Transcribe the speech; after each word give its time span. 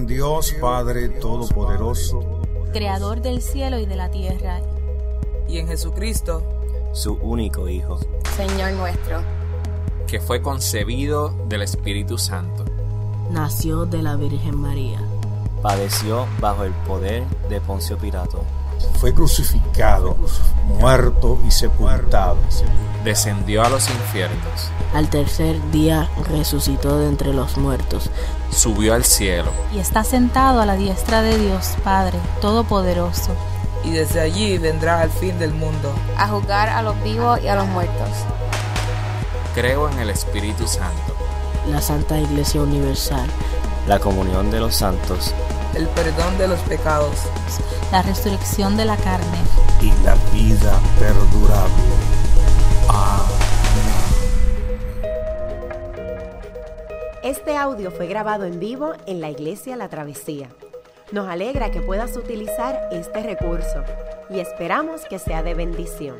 en 0.00 0.06
Dios 0.06 0.54
Padre 0.58 1.10
Todopoderoso, 1.10 2.40
creador 2.72 3.20
del 3.20 3.42
cielo 3.42 3.78
y 3.78 3.84
de 3.84 3.96
la 3.96 4.10
tierra, 4.10 4.62
y 5.46 5.58
en 5.58 5.68
Jesucristo, 5.68 6.42
su 6.94 7.14
único 7.16 7.68
Hijo, 7.68 8.00
Señor 8.34 8.72
nuestro, 8.72 9.20
que 10.06 10.18
fue 10.18 10.40
concebido 10.40 11.34
del 11.48 11.60
Espíritu 11.60 12.16
Santo, 12.16 12.64
nació 13.30 13.84
de 13.84 14.02
la 14.02 14.16
Virgen 14.16 14.56
María, 14.56 15.00
padeció 15.60 16.26
bajo 16.40 16.64
el 16.64 16.72
poder 16.86 17.24
de 17.50 17.60
Poncio 17.60 17.98
Pilato, 17.98 18.42
fue 19.00 19.12
crucificado, 19.12 20.16
muerto 20.66 21.38
y 21.46 21.50
sepultado, 21.50 22.38
descendió 23.04 23.62
a 23.62 23.68
los 23.68 23.86
infiernos, 23.90 24.70
al 24.94 25.10
tercer 25.10 25.60
día 25.72 26.08
resucitó 26.30 26.98
de 26.98 27.08
entre 27.08 27.34
los 27.34 27.58
muertos, 27.58 28.10
subió 28.50 28.94
al 28.94 29.04
cielo 29.04 29.50
y 29.74 29.78
está 29.78 30.04
sentado 30.04 30.60
a 30.60 30.66
la 30.66 30.76
diestra 30.76 31.22
de 31.22 31.38
Dios 31.38 31.74
Padre 31.84 32.18
Todopoderoso. 32.40 33.34
y 33.84 33.90
desde 33.90 34.20
allí 34.20 34.58
vendrá 34.58 35.00
al 35.00 35.10
fin 35.10 35.38
del 35.38 35.52
mundo. 35.54 35.92
a 36.16 36.28
juzgar 36.28 36.68
a 36.68 36.82
los 36.82 37.00
vivos 37.02 37.40
y 37.42 37.48
a 37.48 37.54
los 37.54 37.66
muertos. 37.68 38.08
Creo 39.54 39.88
en 39.88 39.98
el 39.98 40.10
Espíritu 40.10 40.66
Santo, 40.66 41.14
la 41.70 41.80
Santa 41.80 42.18
Iglesia 42.18 42.60
Universal, 42.62 43.26
la 43.88 43.98
comunión 43.98 44.50
de 44.50 44.60
los 44.60 44.76
santos, 44.76 45.34
El 45.74 45.86
perdón 45.88 46.36
de 46.36 46.48
los 46.48 46.58
pecados, 46.60 47.14
la 47.92 48.02
resurrección 48.02 48.76
de 48.76 48.84
la 48.84 48.96
carne, 48.96 49.38
y 49.80 49.92
la 50.04 50.14
vida 50.32 50.78
perdurable. 50.98 51.99
Este 57.30 57.56
audio 57.56 57.92
fue 57.92 58.08
grabado 58.08 58.44
en 58.44 58.58
vivo 58.58 58.92
en 59.06 59.20
la 59.20 59.30
iglesia 59.30 59.76
La 59.76 59.88
Travesía. 59.88 60.48
Nos 61.12 61.28
alegra 61.28 61.70
que 61.70 61.80
puedas 61.80 62.16
utilizar 62.16 62.88
este 62.90 63.22
recurso 63.22 63.84
y 64.30 64.40
esperamos 64.40 65.02
que 65.08 65.20
sea 65.20 65.44
de 65.44 65.54
bendición. 65.54 66.16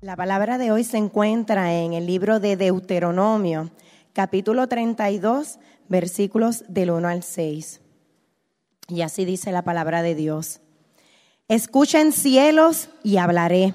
La 0.00 0.14
palabra 0.14 0.56
de 0.56 0.70
hoy 0.70 0.84
se 0.84 0.98
encuentra 0.98 1.74
en 1.74 1.94
el 1.94 2.06
libro 2.06 2.38
de 2.38 2.56
Deuteronomio, 2.56 3.70
capítulo 4.12 4.68
32, 4.68 5.58
versículos 5.88 6.62
del 6.68 6.92
1 6.92 7.08
al 7.08 7.24
6. 7.24 7.80
Y 8.86 9.02
así 9.02 9.24
dice 9.24 9.50
la 9.50 9.62
palabra 9.62 10.02
de 10.02 10.14
Dios. 10.14 10.60
Escuchen 11.48 12.12
cielos 12.12 12.88
y 13.02 13.16
hablaré. 13.16 13.74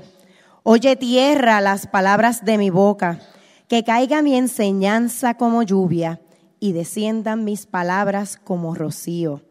Oye 0.70 0.98
tierra 0.98 1.62
las 1.62 1.88
palabras 1.88 2.44
de 2.44 2.58
mi 2.58 2.70
boca. 2.70 3.22
Que 3.70 3.86
caiga 3.86 4.22
mi 4.22 4.36
enseñanza 4.36 5.36
como 5.36 5.64
lluvia 5.64 6.20
y 6.60 6.74
desciendan 6.74 7.46
mis 7.46 7.66
palabras 7.66 8.36
como 8.36 8.76
rocío, 8.76 9.44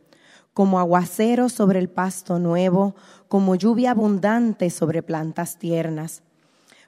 como 0.52 0.78
aguacero 0.78 1.48
sobre 1.48 1.78
el 1.78 1.88
pasto 1.88 2.38
nuevo, 2.38 2.96
como 3.28 3.54
lluvia 3.54 3.92
abundante 3.92 4.68
sobre 4.68 5.02
plantas 5.02 5.56
tiernas. 5.56 6.22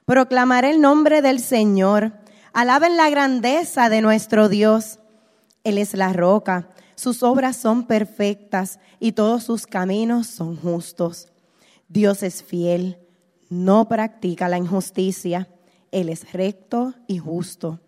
Proclamaré 0.05 0.69
el 0.69 0.79
nombre 0.79 1.23
del 1.23 1.39
Señor. 1.39 2.13
Alaben 2.53 2.97
la 2.97 3.09
grandeza 3.09 3.89
de 3.89 4.01
nuestro 4.01 4.47
Dios. 4.47 4.99
Él 5.63 5.79
es 5.79 5.95
la 5.95 6.13
roca. 6.13 6.69
Sus 6.93 7.23
obras 7.23 7.55
son 7.55 7.87
perfectas 7.87 8.79
y 8.99 9.13
todos 9.13 9.43
sus 9.43 9.65
caminos 9.65 10.27
son 10.27 10.55
justos. 10.55 11.29
Dios 11.87 12.21
es 12.21 12.43
fiel, 12.43 12.99
no 13.49 13.87
practica 13.87 14.47
la 14.47 14.57
injusticia. 14.57 15.47
Él 15.91 16.09
es 16.09 16.31
recto 16.31 16.93
y 17.07 17.17
justo. 17.17 17.79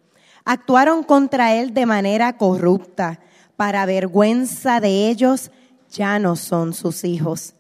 Actuaron 0.44 1.04
contra 1.04 1.54
él 1.54 1.74
de 1.74 1.86
manera 1.86 2.38
corrupta. 2.38 3.20
Para 3.56 3.86
vergüenza 3.86 4.80
de 4.80 5.10
ellos 5.10 5.52
ya 5.92 6.18
no 6.20 6.36
son 6.36 6.74
sus 6.74 7.04
hijos. 7.04 7.54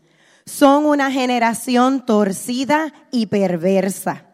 Son 0.45 0.85
una 0.85 1.11
generación 1.11 2.05
torcida 2.05 2.91
y 3.11 3.27
perversa. 3.27 4.25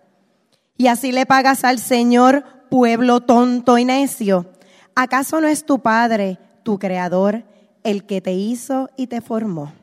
Y 0.78 0.88
así 0.88 1.12
le 1.12 1.26
pagas 1.26 1.64
al 1.64 1.80
Señor, 1.80 2.46
pueblo 2.70 3.22
tonto 3.22 3.78
y 3.78 3.86
necio. 3.86 4.54
¿Acaso 4.96 5.42
no 5.42 5.48
es 5.48 5.66
tu 5.66 5.80
Padre, 5.80 6.40
tu 6.64 6.80
Creador, 6.80 7.44
el 7.84 8.06
que 8.06 8.22
te 8.22 8.34
hizo 8.34 8.90
y 8.96 9.08
te 9.08 9.22
formó? 9.22 9.74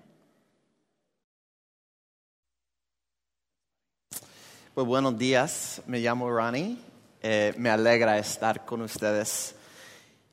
Pues 4.75 4.89
buenos 4.89 5.17
días, 5.17 5.83
me 5.87 6.01
llamo 6.01 6.29
Ronnie, 6.29 6.77
eh, 7.23 7.55
me 7.59 7.71
alegra 7.71 8.19
estar 8.19 8.65
con 8.65 8.83
ustedes 8.83 9.55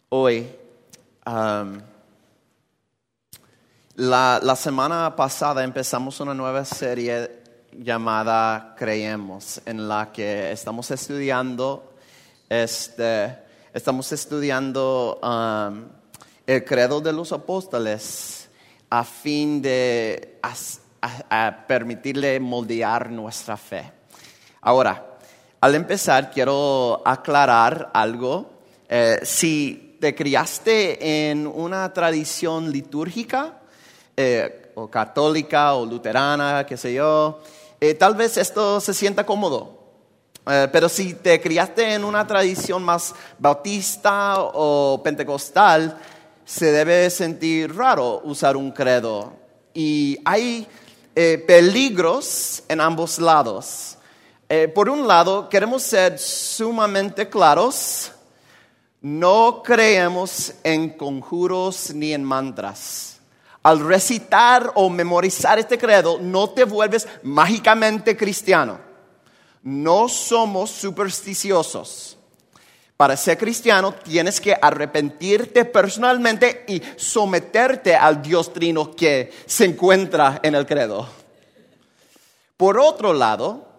hoy. 0.09 0.49
La, 3.97 4.55
semana 4.55 5.15
pasada 5.15 5.63
empezamos 5.63 6.19
una 6.21 6.33
nueva 6.33 6.65
serie 6.65 7.43
llamada 7.71 8.73
Creemos, 8.75 9.61
en 9.63 9.87
la 9.87 10.11
que 10.11 10.51
estamos 10.51 10.89
estudiando, 10.89 11.93
este, 12.49 13.37
estamos 13.71 14.11
estudiando 14.11 15.19
el 16.47 16.65
credo 16.65 16.99
de 16.99 17.13
los 17.13 17.31
apóstoles 17.31 18.49
a 18.89 19.03
fin 19.03 19.61
de 19.61 20.39
permitirle 21.67 22.39
moldear 22.39 23.11
nuestra 23.11 23.55
fe. 23.55 24.00
Ahora, 24.63 25.17
al 25.59 25.73
empezar 25.73 26.29
quiero 26.29 27.01
aclarar 27.03 27.89
algo. 27.95 28.51
Eh, 28.87 29.19
si 29.23 29.97
te 29.99 30.13
criaste 30.13 31.29
en 31.31 31.47
una 31.47 31.91
tradición 31.93 32.71
litúrgica, 32.71 33.59
eh, 34.15 34.71
o 34.75 34.87
católica 34.87 35.73
o 35.73 35.85
luterana, 35.85 36.63
qué 36.67 36.77
sé 36.77 36.93
yo, 36.93 37.41
eh, 37.79 37.95
tal 37.95 38.13
vez 38.13 38.37
esto 38.37 38.79
se 38.79 38.93
sienta 38.93 39.25
cómodo. 39.25 39.79
Pero 40.43 40.89
si 40.89 41.13
te 41.13 41.39
criaste 41.39 41.93
en 41.93 42.03
una 42.03 42.25
tradición 42.25 42.81
más 42.81 43.13
bautista 43.37 44.37
o 44.39 44.99
pentecostal, 45.03 45.95
se 46.43 46.71
debe 46.71 47.11
sentir 47.11 47.75
raro 47.75 48.21
usar 48.23 48.57
un 48.57 48.71
credo. 48.71 49.33
Y 49.71 50.17
hay 50.25 50.67
peligros 51.13 52.63
en 52.67 52.81
ambos 52.81 53.19
lados. 53.19 53.99
Eh, 54.53 54.67
por 54.67 54.89
un 54.89 55.07
lado, 55.07 55.47
queremos 55.47 55.81
ser 55.81 56.19
sumamente 56.19 57.29
claros, 57.29 58.11
no 58.99 59.63
creemos 59.63 60.55
en 60.65 60.89
conjuros 60.89 61.93
ni 61.95 62.11
en 62.11 62.25
mantras. 62.25 63.21
Al 63.63 63.79
recitar 63.79 64.73
o 64.75 64.89
memorizar 64.89 65.57
este 65.57 65.77
credo, 65.77 66.19
no 66.19 66.49
te 66.49 66.65
vuelves 66.65 67.07
mágicamente 67.23 68.17
cristiano. 68.17 68.77
No 69.63 70.09
somos 70.09 70.69
supersticiosos. 70.69 72.17
Para 72.97 73.15
ser 73.15 73.37
cristiano 73.37 73.93
tienes 73.93 74.41
que 74.41 74.53
arrepentirte 74.61 75.63
personalmente 75.63 76.65
y 76.67 76.81
someterte 76.97 77.95
al 77.95 78.21
Dios 78.21 78.51
trino 78.51 78.93
que 78.97 79.31
se 79.45 79.63
encuentra 79.63 80.41
en 80.43 80.55
el 80.55 80.65
credo. 80.65 81.07
Por 82.57 82.77
otro 82.77 83.13
lado, 83.13 83.70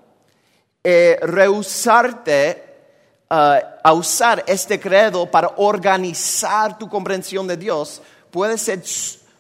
eh, 0.85 1.19
rehusarte 1.23 2.65
uh, 3.31 3.35
a 3.85 3.93
usar 3.93 4.43
este 4.47 4.81
credo 4.81 5.31
para 5.31 5.53
organizar 5.57 6.77
tu 6.77 6.89
comprensión 6.89 7.47
de 7.47 7.57
Dios 7.57 8.03
puede 8.31 8.59
ser 8.59 8.83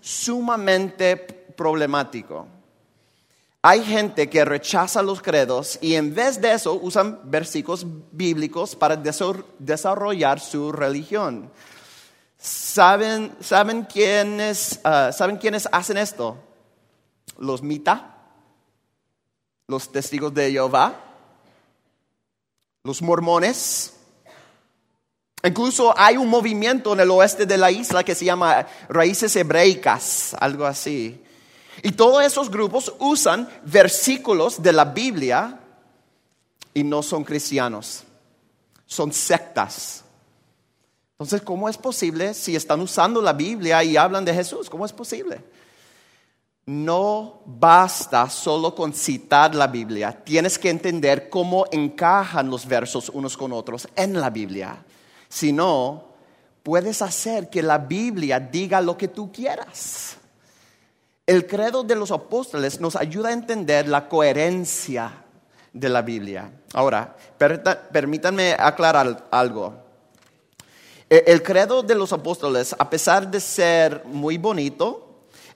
sumamente 0.01 1.17
problemático. 1.17 2.47
Hay 3.61 3.85
gente 3.85 4.29
que 4.29 4.45
rechaza 4.45 5.03
los 5.03 5.23
credos 5.23 5.79
y 5.81 5.95
en 5.95 6.15
vez 6.15 6.41
de 6.41 6.53
eso 6.53 6.75
usan 6.75 7.21
versículos 7.25 7.87
bíblicos 8.11 8.75
para 8.75 8.97
desarrollar 8.97 10.41
su 10.41 10.73
religión. 10.73 11.51
¿Saben, 12.39 13.37
quiénes, 13.93 14.81
uh, 14.85 15.13
¿Saben 15.13 15.37
quiénes 15.37 15.69
hacen 15.71 15.97
esto? 15.97 16.37
Los 17.39 17.63
mita, 17.63 18.17
los 19.69 19.93
testigos 19.93 20.35
de 20.35 20.51
Jehová, 20.51 21.12
los 22.85 23.01
mormones. 23.03 23.95
Incluso 25.45 25.95
hay 25.97 26.17
un 26.17 26.29
movimiento 26.29 26.93
en 26.93 27.01
el 27.01 27.11
oeste 27.11 27.47
de 27.47 27.57
la 27.59 27.71
isla 27.71 28.05
que 28.05 28.15
se 28.15 28.25
llama 28.25 28.67
Raíces 28.89 29.35
Hebreicas, 29.35 30.37
algo 30.39 30.65
así. 30.65 31.21
Y 31.83 31.93
todos 31.93 32.23
esos 32.25 32.51
grupos 32.51 32.93
usan 32.99 33.49
versículos 33.65 34.63
de 34.63 34.73
la 34.73 34.85
Biblia 34.85 35.59
y 36.75 36.85
no 36.85 37.03
son 37.03 37.25
cristianos, 37.25 38.05
son 38.87 39.13
sectas. 39.13 40.05
Entonces, 41.13 41.43
¿cómo 41.43 41.69
es 41.69 41.77
posible 41.77 42.35
si 42.35 42.57
están 42.57 42.81
usando 42.81 43.21
la 43.23 43.33
Biblia 43.33 43.83
y 43.85 43.97
hablan 43.97 44.25
de 44.25 44.35
Jesús? 44.35 44.69
¿Cómo 44.69 44.85
es 44.85 44.93
posible? 44.93 45.43
No 46.67 47.43
basta 47.45 48.29
solo 48.31 48.75
con 48.75 48.93
citar 48.93 49.55
la 49.55 49.67
Biblia, 49.67 50.13
tienes 50.25 50.59
que 50.59 50.71
entender 50.71 51.29
cómo 51.29 51.67
encajan 51.73 52.51
los 52.51 52.67
versos 52.67 53.09
unos 53.09 53.37
con 53.37 53.53
otros 53.53 53.89
en 53.97 54.21
la 54.21 54.31
Biblia. 54.31 54.85
Si 55.29 55.53
no, 55.53 56.13
puedes 56.63 57.03
hacer 57.03 57.51
que 57.51 57.63
la 57.63 57.79
Biblia 57.79 58.39
diga 58.39 58.81
lo 58.81 58.97
que 58.97 59.09
tú 59.09 59.33
quieras. 59.33 60.17
El 61.27 61.47
credo 61.47 61.83
de 61.83 61.97
los 61.97 62.11
apóstoles 62.11 62.81
nos 62.81 62.97
ayuda 62.97 63.31
a 63.31 63.33
entender 63.33 63.89
la 63.89 64.09
coherencia 64.09 65.25
de 65.73 65.89
la 65.89 66.03
Biblia. 66.03 66.51
Ahora, 66.75 67.17
permítanme 67.93 68.55
aclarar 68.59 69.27
algo. 69.31 69.75
E, 71.09 71.25
el 71.27 71.43
credo 71.43 71.83
de 71.83 71.95
los 71.95 72.13
apóstoles, 72.13 72.75
a 72.79 72.89
pesar 72.89 73.31
de 73.31 73.41
ser 73.41 74.05
muy 74.05 74.37
bonito, 74.39 75.12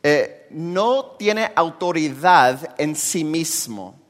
eh, 0.08 0.46
no 0.50 1.16
tiene 1.18 1.50
autoridad 1.56 2.76
en 2.78 2.94
sí 2.94 3.24
mismo. 3.24 4.02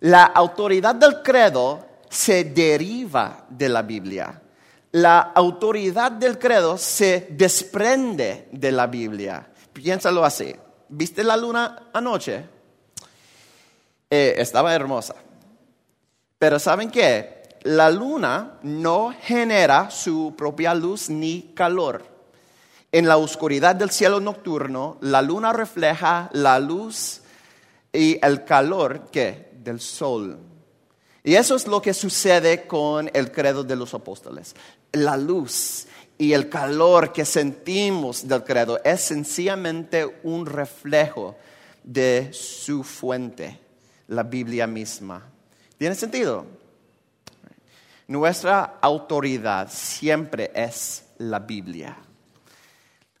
La 0.00 0.24
autoridad 0.24 0.94
del 0.94 1.20
credo 1.20 1.84
se 2.08 2.44
deriva 2.44 3.44
de 3.50 3.68
la 3.68 3.82
Biblia. 3.82 4.40
La 4.92 5.20
autoridad 5.20 6.12
del 6.12 6.38
credo 6.38 6.78
se 6.78 7.26
desprende 7.32 8.48
de 8.52 8.72
la 8.72 8.86
Biblia. 8.86 9.46
Piénsalo 9.70 10.24
así. 10.24 10.56
¿Viste 10.88 11.22
la 11.22 11.36
luna 11.36 11.90
anoche? 11.92 12.42
Eh, 14.08 14.36
estaba 14.38 14.74
hermosa. 14.74 15.14
Pero 16.38 16.58
¿saben 16.58 16.90
qué? 16.90 17.58
La 17.64 17.90
luna 17.90 18.60
no 18.62 19.12
genera 19.20 19.90
su 19.90 20.32
propia 20.34 20.74
luz 20.74 21.10
ni 21.10 21.52
calor. 21.54 22.13
En 22.94 23.08
la 23.08 23.16
oscuridad 23.16 23.74
del 23.74 23.90
cielo 23.90 24.20
nocturno, 24.20 24.98
la 25.00 25.20
luna 25.20 25.52
refleja 25.52 26.30
la 26.32 26.60
luz 26.60 27.22
y 27.92 28.24
el 28.24 28.44
calor 28.44 29.08
¿qué? 29.10 29.50
del 29.52 29.80
sol. 29.80 30.38
Y 31.24 31.34
eso 31.34 31.56
es 31.56 31.66
lo 31.66 31.82
que 31.82 31.92
sucede 31.92 32.68
con 32.68 33.10
el 33.12 33.32
credo 33.32 33.64
de 33.64 33.74
los 33.74 33.94
apóstoles. 33.94 34.54
La 34.92 35.16
luz 35.16 35.88
y 36.18 36.34
el 36.34 36.48
calor 36.48 37.12
que 37.12 37.24
sentimos 37.24 38.28
del 38.28 38.44
credo 38.44 38.80
es 38.84 39.00
sencillamente 39.00 40.20
un 40.22 40.46
reflejo 40.46 41.34
de 41.82 42.32
su 42.32 42.84
fuente, 42.84 43.58
la 44.06 44.22
Biblia 44.22 44.68
misma. 44.68 45.20
¿Tiene 45.76 45.96
sentido? 45.96 46.46
Nuestra 48.06 48.78
autoridad 48.80 49.68
siempre 49.68 50.52
es 50.54 51.06
la 51.18 51.40
Biblia. 51.40 52.03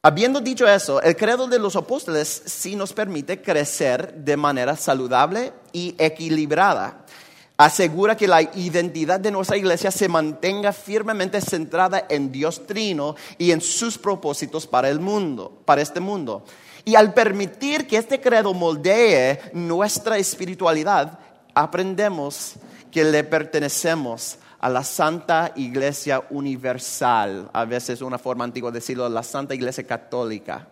Habiendo 0.06 0.42
dicho 0.42 0.68
eso, 0.68 1.00
el 1.00 1.16
credo 1.16 1.46
de 1.46 1.58
los 1.58 1.76
apóstoles 1.76 2.42
sí 2.44 2.76
nos 2.76 2.92
permite 2.92 3.40
crecer 3.40 4.12
de 4.12 4.36
manera 4.36 4.76
saludable 4.76 5.54
y 5.72 5.94
equilibrada 5.96 7.06
asegura 7.56 8.14
que 8.14 8.28
la 8.28 8.42
identidad 8.42 9.18
de 9.18 9.30
nuestra 9.30 9.56
iglesia 9.56 9.90
se 9.90 10.08
mantenga 10.08 10.74
firmemente 10.74 11.40
centrada 11.40 12.04
en 12.10 12.30
Dios 12.30 12.66
Trino 12.66 13.14
y 13.38 13.52
en 13.52 13.62
sus 13.62 13.96
propósitos 13.96 14.66
para 14.66 14.90
el 14.90 15.00
mundo, 15.00 15.62
para 15.64 15.80
este 15.80 16.00
mundo. 16.00 16.44
Y 16.84 16.96
al 16.96 17.14
permitir 17.14 17.86
que 17.86 17.96
este 17.96 18.20
credo 18.20 18.52
moldee 18.52 19.40
nuestra 19.54 20.18
espiritualidad, 20.18 21.18
aprendemos 21.54 22.54
que 22.90 23.04
le 23.04 23.24
pertenecemos 23.24 24.36
a 24.64 24.70
la 24.70 24.82
Santa 24.82 25.52
Iglesia 25.56 26.24
Universal, 26.30 27.50
a 27.52 27.66
veces 27.66 28.00
una 28.00 28.16
forma 28.16 28.44
antigua 28.44 28.70
de 28.70 28.78
decirlo, 28.78 29.06
la 29.10 29.22
Santa 29.22 29.54
Iglesia 29.54 29.86
Católica. 29.86 30.66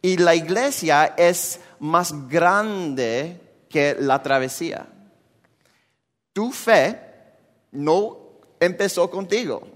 Y 0.00 0.16
la 0.16 0.34
iglesia 0.34 1.12
es 1.18 1.60
más 1.78 2.26
grande 2.26 3.38
que 3.68 3.94
la 4.00 4.22
travesía. 4.22 4.86
Tu 6.32 6.50
fe 6.52 6.98
no 7.72 8.16
empezó 8.58 9.10
contigo. 9.10 9.68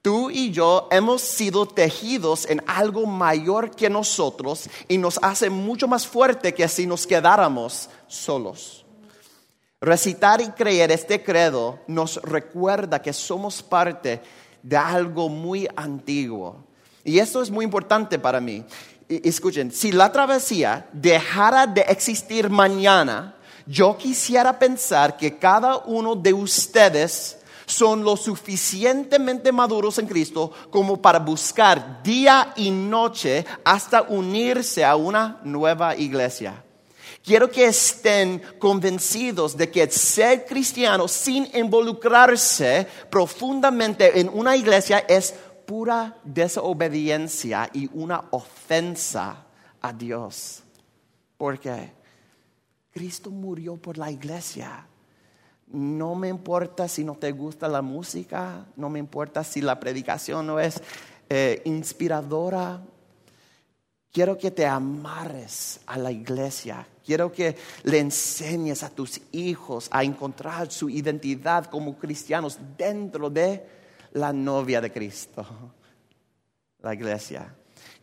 Tú 0.00 0.30
y 0.30 0.52
yo 0.52 0.86
hemos 0.92 1.20
sido 1.20 1.66
tejidos 1.66 2.48
en 2.48 2.62
algo 2.68 3.06
mayor 3.06 3.72
que 3.72 3.90
nosotros 3.90 4.70
y 4.86 4.98
nos 4.98 5.18
hace 5.20 5.50
mucho 5.50 5.88
más 5.88 6.06
fuerte 6.06 6.54
que 6.54 6.68
si 6.68 6.86
nos 6.86 7.08
quedáramos 7.08 7.90
solos. 8.06 8.84
Recitar 9.80 10.40
y 10.40 10.48
creer 10.48 10.90
este 10.90 11.22
credo 11.22 11.78
nos 11.86 12.20
recuerda 12.22 13.00
que 13.00 13.12
somos 13.12 13.62
parte 13.62 14.20
de 14.60 14.76
algo 14.76 15.28
muy 15.28 15.68
antiguo. 15.76 16.64
Y 17.04 17.20
esto 17.20 17.40
es 17.40 17.50
muy 17.50 17.64
importante 17.64 18.18
para 18.18 18.40
mí. 18.40 18.64
escuchen, 19.08 19.70
si 19.70 19.92
la 19.92 20.10
travesía 20.10 20.88
dejara 20.92 21.66
de 21.66 21.82
existir 21.82 22.50
mañana, 22.50 23.36
yo 23.66 23.96
quisiera 23.96 24.58
pensar 24.58 25.16
que 25.16 25.38
cada 25.38 25.76
uno 25.78 26.16
de 26.16 26.32
ustedes 26.32 27.38
son 27.64 28.02
lo 28.02 28.16
suficientemente 28.16 29.52
maduros 29.52 29.98
en 29.98 30.06
Cristo 30.06 30.50
como 30.70 31.00
para 31.00 31.20
buscar 31.20 32.02
día 32.02 32.52
y 32.56 32.70
noche 32.70 33.46
hasta 33.64 34.02
unirse 34.02 34.84
a 34.84 34.96
una 34.96 35.38
nueva 35.44 35.94
iglesia. 35.94 36.64
Quiero 37.28 37.50
que 37.50 37.66
estén 37.66 38.40
convencidos 38.58 39.54
de 39.54 39.70
que 39.70 39.86
ser 39.90 40.46
cristiano 40.46 41.06
sin 41.06 41.46
involucrarse 41.54 42.86
profundamente 43.10 44.18
en 44.18 44.30
una 44.30 44.56
iglesia 44.56 45.00
es 45.00 45.34
pura 45.66 46.16
desobediencia 46.24 47.68
y 47.74 47.90
una 47.92 48.24
ofensa 48.30 49.44
a 49.78 49.92
Dios. 49.92 50.62
¿Por 51.36 51.60
qué? 51.60 51.92
Cristo 52.90 53.30
murió 53.30 53.76
por 53.76 53.98
la 53.98 54.10
iglesia. 54.10 54.86
No 55.66 56.14
me 56.14 56.28
importa 56.28 56.88
si 56.88 57.04
no 57.04 57.14
te 57.14 57.32
gusta 57.32 57.68
la 57.68 57.82
música, 57.82 58.64
no 58.74 58.88
me 58.88 59.00
importa 59.00 59.44
si 59.44 59.60
la 59.60 59.78
predicación 59.78 60.46
no 60.46 60.58
es 60.58 60.80
eh, 61.28 61.60
inspiradora. 61.66 62.80
Quiero 64.12 64.38
que 64.38 64.50
te 64.50 64.66
amarres 64.66 65.80
a 65.86 65.98
la 65.98 66.10
iglesia. 66.10 66.86
Quiero 67.04 67.30
que 67.30 67.56
le 67.84 67.98
enseñes 67.98 68.82
a 68.82 68.90
tus 68.90 69.20
hijos 69.32 69.88
a 69.90 70.02
encontrar 70.02 70.70
su 70.70 70.88
identidad 70.88 71.66
como 71.66 71.96
cristianos 71.96 72.58
dentro 72.76 73.28
de 73.30 73.64
la 74.12 74.32
novia 74.32 74.80
de 74.80 74.90
Cristo, 74.90 75.46
la 76.82 76.94
iglesia. 76.94 77.54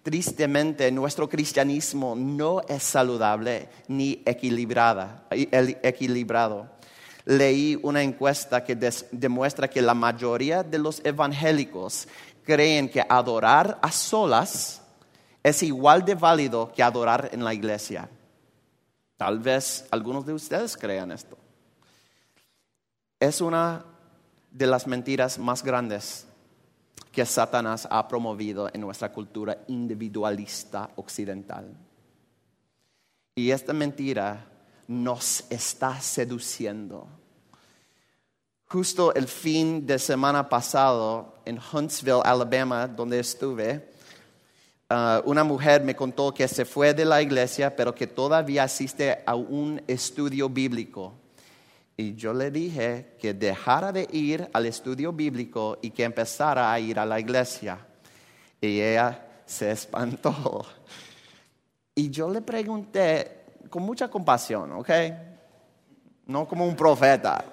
Tristemente, 0.04 0.92
nuestro 0.92 1.28
cristianismo 1.28 2.16
no 2.16 2.62
es 2.68 2.84
saludable 2.84 3.70
ni 3.88 4.22
equilibrado. 4.24 5.10
Leí 7.26 7.80
una 7.82 8.04
encuesta 8.04 8.64
que 8.64 8.76
demuestra 9.12 9.68
que 9.68 9.82
la 9.82 9.96
mayoría 9.96 10.62
de 10.62 10.78
los 10.78 11.02
evangélicos 11.04 12.08
creen 12.44 12.88
que 12.88 13.04
adorar 13.10 13.80
a 13.82 13.92
solas 13.92 14.84
es 15.46 15.62
igual 15.62 16.04
de 16.04 16.16
válido 16.16 16.72
que 16.74 16.82
adorar 16.82 17.30
en 17.32 17.44
la 17.44 17.54
iglesia. 17.54 18.10
Tal 19.16 19.38
vez 19.38 19.86
algunos 19.92 20.26
de 20.26 20.34
ustedes 20.34 20.76
crean 20.76 21.12
esto. 21.12 21.38
Es 23.20 23.42
una 23.42 23.86
de 24.50 24.66
las 24.66 24.88
mentiras 24.88 25.38
más 25.38 25.64
grandes 25.64 26.26
que 27.12 27.24
Satanás 27.28 27.88
ha 27.92 28.08
promovido 28.08 28.72
en 28.74 28.82
nuestra 28.82 29.14
cultura 29.14 29.60
individualista 29.68 30.90
occidental. 30.96 31.78
Y 33.36 33.52
esta 33.52 33.72
mentira 33.72 34.48
nos 34.88 35.44
está 35.52 36.02
seduciendo. 36.02 37.08
Justo 38.66 39.14
el 39.14 39.28
fin 39.28 39.86
de 39.86 40.00
semana 40.00 40.50
pasado 40.50 41.36
en 41.46 41.60
Huntsville, 41.72 42.24
Alabama, 42.24 42.88
donde 42.88 43.20
estuve, 43.20 43.94
uh, 44.90 45.30
una 45.30 45.44
mujer 45.44 45.84
me 45.84 45.96
contó 45.96 46.34
que 46.34 46.48
se 46.48 46.66
fue 46.66 46.94
de 46.94 47.06
la 47.06 47.22
iglesia, 47.22 47.76
pero 47.76 47.94
que 47.94 48.08
todavía 48.08 48.64
asiste 48.64 49.24
a 49.26 49.36
un 49.36 49.82
estudio 49.88 50.50
bíblico 50.50 51.14
y 51.98 52.16
yo 52.16 52.34
le 52.34 52.52
dije 52.52 53.16
que 53.20 53.34
dejara 53.34 53.92
de 53.92 54.08
ir 54.12 54.50
al 54.52 54.66
estudio 54.66 55.14
bíblico 55.14 55.78
y 55.82 55.92
que 55.92 56.04
empezara 56.04 56.72
a 56.72 56.80
ir 56.80 57.00
a 57.00 57.06
la 57.06 57.20
iglesia. 57.20 57.80
Y 58.60 58.82
ella 58.82 59.28
se 59.46 59.72
espantó. 59.72 60.66
Y 61.94 62.10
yo 62.10 62.30
le 62.30 62.42
pregunté 62.42 63.46
con 63.70 63.84
mucha 63.84 64.10
compasión, 64.10 64.74
¿ok? 64.74 64.90
No 66.26 66.46
como 66.46 66.68
un 66.68 66.76
profeta. 66.76 67.46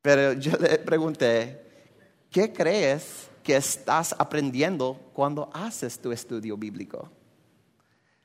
Pero 0.00 0.32
yo 0.32 0.52
le 0.58 0.78
pregunté, 0.78 1.62
¿qué 2.30 2.50
crees 2.50 3.28
que 3.44 3.54
estás 3.54 4.16
aprendiendo 4.18 4.98
cuando 5.12 5.50
haces 5.52 6.00
tu 6.00 6.10
estudio 6.10 6.56
bíblico? 6.56 7.08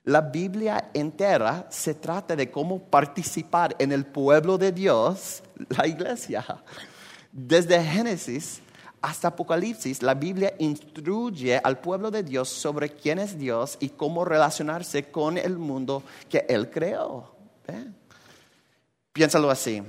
La 0.06 0.22
Biblia 0.22 0.90
entera 0.94 1.68
se 1.70 1.94
trata 1.94 2.36
de 2.36 2.50
cómo 2.50 2.80
participar 2.80 3.76
en 3.78 3.92
el 3.92 4.06
pueblo 4.06 4.58
de 4.58 4.72
Dios, 4.72 5.44
la 5.78 5.86
iglesia. 5.86 6.44
Desde 7.32 7.84
Génesis 7.84 8.62
hasta 9.02 9.28
Apocalipsis, 9.28 10.02
la 10.02 10.14
Biblia 10.14 10.54
instruye 10.58 11.60
al 11.64 11.80
pueblo 11.80 12.10
de 12.10 12.24
Dios 12.24 12.50
sobre 12.50 12.90
quién 12.90 13.20
es 13.20 13.38
Dios 13.38 13.78
y 13.80 13.90
cómo 13.90 14.26
relacionarse 14.26 15.12
con 15.12 15.38
el 15.38 15.58
mundo 15.58 16.02
que 16.28 16.46
Él 16.50 16.70
creó. 16.70 17.36
Piénsalo 19.14 19.52
así. 19.52 19.84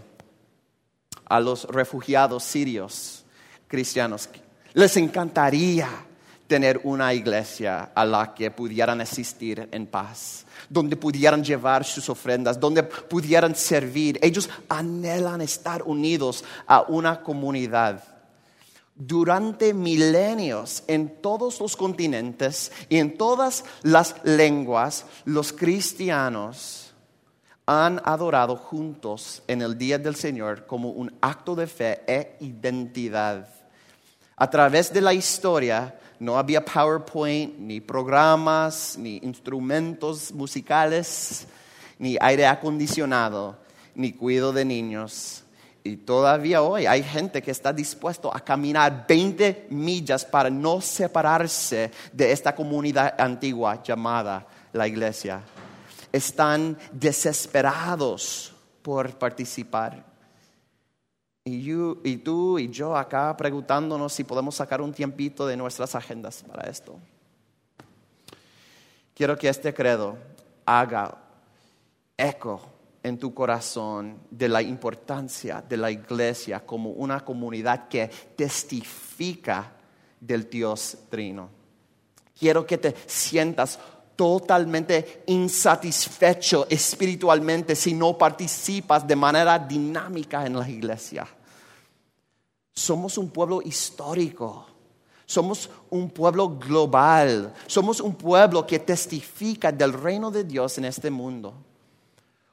A 1.25 1.41
los 1.41 1.65
refugiados 1.65 2.43
sirios 2.43 3.25
cristianos 3.69 4.29
les 4.75 4.97
encantaría 4.97 5.89
tener 6.47 6.81
una 6.83 7.15
iglesia 7.15 7.93
a 7.95 8.05
la 8.05 8.35
que 8.35 8.51
pudieran 8.51 9.01
asistir 9.01 9.69
en 9.71 9.87
paz, 9.87 10.45
donde 10.69 10.97
pudieran 10.97 11.45
llevar 11.45 11.85
sus 11.85 12.09
ofrendas, 12.09 12.59
donde 12.59 12.83
pudieran 12.83 13.55
servir. 13.55 14.19
Ellos 14.21 14.51
anhelan 14.69 15.41
estar 15.43 15.83
unidos 15.85 16.45
a 16.67 16.83
una 16.83 17.23
comunidad. 17.23 18.03
Durante 18.97 19.73
milenios, 19.73 20.83
en 20.89 21.23
todos 21.23 21.61
los 21.61 21.77
continentes 21.77 22.73
y 22.89 22.99
en 22.99 23.17
todas 23.17 23.65
las 23.83 24.17
lenguas, 24.25 25.07
los 25.25 25.53
cristianos 25.53 26.93
han 27.65 28.03
adorado 28.05 28.57
juntos 28.57 29.45
en 29.47 29.63
el 29.63 29.79
Día 29.79 29.99
del 29.99 30.17
Señor 30.17 30.67
como 30.67 30.91
un 30.91 31.17
acto 31.21 31.55
de 31.55 31.69
fe 31.69 32.03
e 32.09 32.37
identidad. 32.41 33.60
A 34.41 34.49
través 34.49 34.91
de 34.91 35.03
la 35.03 35.13
historia 35.13 35.95
no 36.19 36.39
había 36.39 36.65
PowerPoint, 36.65 37.59
ni 37.59 37.79
programas, 37.79 38.97
ni 38.97 39.19
instrumentos 39.19 40.33
musicales, 40.33 41.47
ni 41.99 42.17
aire 42.19 42.47
acondicionado, 42.47 43.59
ni 43.95 44.15
cuidado 44.15 44.55
de 44.55 44.65
niños. 44.65 45.45
Y 45.85 45.97
todavía 45.97 46.63
hoy 46.63 46.87
hay 46.87 47.03
gente 47.03 47.43
que 47.43 47.51
está 47.51 47.71
dispuesto 47.71 48.35
a 48.35 48.41
caminar 48.41 49.05
20 49.07 49.67
millas 49.69 50.25
para 50.25 50.49
no 50.49 50.81
separarse 50.81 51.91
de 52.11 52.33
esta 52.33 52.55
comunidad 52.55 53.21
antigua 53.21 53.83
llamada 53.83 54.47
la 54.73 54.89
iglesia. 54.89 55.43
Están 56.11 56.79
desesperados 56.93 58.55
por 58.81 59.19
participar. 59.19 60.10
Y, 61.45 62.17
tú 62.19 62.59
y 62.59 62.69
yo 62.69 62.97
acá 62.97 63.35
preguntándonos 63.37 64.13
si 64.13 64.25
podemos 64.25 64.55
sacar 64.55 64.83
un 64.83 64.93
tiempito 64.93 65.47
de 65.47 65.57
nuestras 65.57 65.95
agendas 65.95 66.43
para 66.43 66.69
esto. 66.69 66.99
Quiero 69.15 69.37
que 69.39 69.49
este 69.49 69.73
credo 69.73 70.19
haga 70.67 71.17
eco 72.17 72.61
en 73.03 73.19
tu 73.19 73.33
corazón 73.33 74.19
de 74.31 74.49
la 74.49 74.61
importancia 74.61 75.65
de 75.67 75.79
la 75.79 75.91
iglesia 75.91 76.65
como 76.65 76.91
una 76.91 77.25
comunidad 77.25 77.89
que 77.89 78.09
testifica 78.37 79.73
del 80.21 80.49
Dios 80.49 80.99
Trino. 81.09 81.49
Quiero 82.39 82.67
que 82.67 82.79
te 82.79 82.95
sientas 83.07 83.79
totalmente 84.21 85.23
insatisfecho 85.29 86.67
espiritualmente 86.69 87.75
si 87.75 87.95
no 87.95 88.19
participas 88.19 89.07
de 89.07 89.17
manera 89.17 89.59
dinámica 89.59 90.45
en 90.45 90.59
la 90.59 90.69
iglesia. 90.69 91.27
Somos 92.71 93.17
un 93.17 93.31
pueblo 93.31 93.63
histórico. 93.63 94.67
Somos 95.25 95.71
un 95.89 96.11
pueblo 96.11 96.51
global. 96.51 97.55
Somos 97.67 97.99
un 97.99 98.15
pueblo 98.15 98.67
que 98.67 98.81
testifica 98.81 99.73
del 99.73 99.95
reino 99.95 100.31
de 100.31 100.45
Dios 100.45 100.77
en 100.77 100.85
este 100.85 101.11
mundo. 101.11 101.55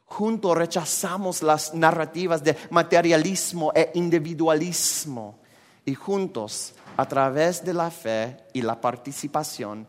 Juntos 0.06 0.56
rechazamos 0.56 1.44
las 1.44 1.74
narrativas 1.74 2.42
de 2.42 2.56
materialismo 2.70 3.74
e 3.76 3.92
individualismo 3.96 5.38
y 5.84 5.96
juntos, 5.96 6.76
a 6.96 7.06
través 7.06 7.62
de 7.62 7.74
la 7.74 7.92
fe 7.92 8.38
y 8.54 8.62
la 8.62 8.80
participación, 8.80 9.86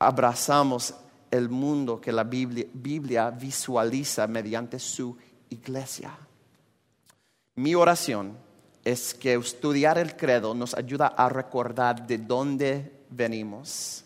abrazamos 0.00 0.94
el 1.34 1.48
mundo 1.48 2.00
que 2.00 2.12
la 2.12 2.24
Biblia, 2.24 3.30
visualiza 3.30 4.26
mediante 4.26 4.78
su 4.78 5.16
iglesia. 5.50 6.16
Mi 7.56 7.74
oración 7.74 8.36
es 8.84 9.14
que 9.14 9.34
estudiar 9.34 9.98
el 9.98 10.16
credo 10.16 10.54
nos 10.54 10.74
ayuda 10.74 11.08
a 11.08 11.28
recordar 11.28 12.06
de 12.06 12.18
dónde 12.18 13.04
venimos. 13.10 14.04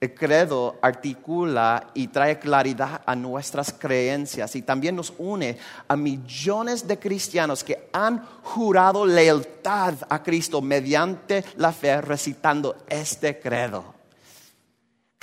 El 0.00 0.14
credo 0.14 0.76
articula 0.82 1.90
y 1.94 2.08
trae 2.08 2.38
claridad 2.38 3.02
a 3.06 3.14
nuestras 3.14 3.72
creencias 3.72 4.54
y 4.56 4.62
también 4.62 4.96
nos 4.96 5.14
une 5.16 5.56
a 5.86 5.96
millones 5.96 6.86
de 6.86 6.98
cristianos 6.98 7.62
que 7.62 7.88
han 7.92 8.22
jurado 8.42 9.06
lealtad 9.06 9.94
a 10.08 10.22
Cristo 10.22 10.60
mediante 10.60 11.44
la 11.56 11.72
fe 11.72 12.00
recitando 12.00 12.76
este 12.88 13.38
credo. 13.38 13.93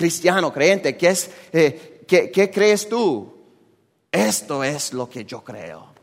Cristiano, 0.02 0.52
creyente, 0.52 0.98
¿qué, 0.98 1.10
es, 1.10 1.30
eh, 1.54 2.04
¿qué, 2.08 2.32
qué 2.32 2.50
crees 2.50 2.90
tú? 2.90 3.32
Esto 4.12 4.64
es 4.64 4.94
lo 4.94 5.08
que 5.08 5.24
yo 5.26 5.44
creo. 5.44 5.94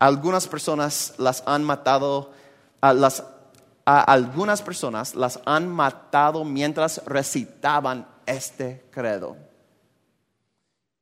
Algunas 0.00 0.48
personas 0.48 1.14
las 1.18 1.44
han 1.46 1.62
matado, 1.62 2.32
a 2.80 4.00
algunas 4.12 4.60
personas 4.60 5.14
las 5.14 5.38
han 5.46 5.68
matado 5.68 6.42
mientras 6.44 7.00
recitaban 7.06 8.08
este 8.26 8.84
credo. 8.90 9.36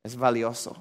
Es 0.03 0.15
valioso. 0.15 0.75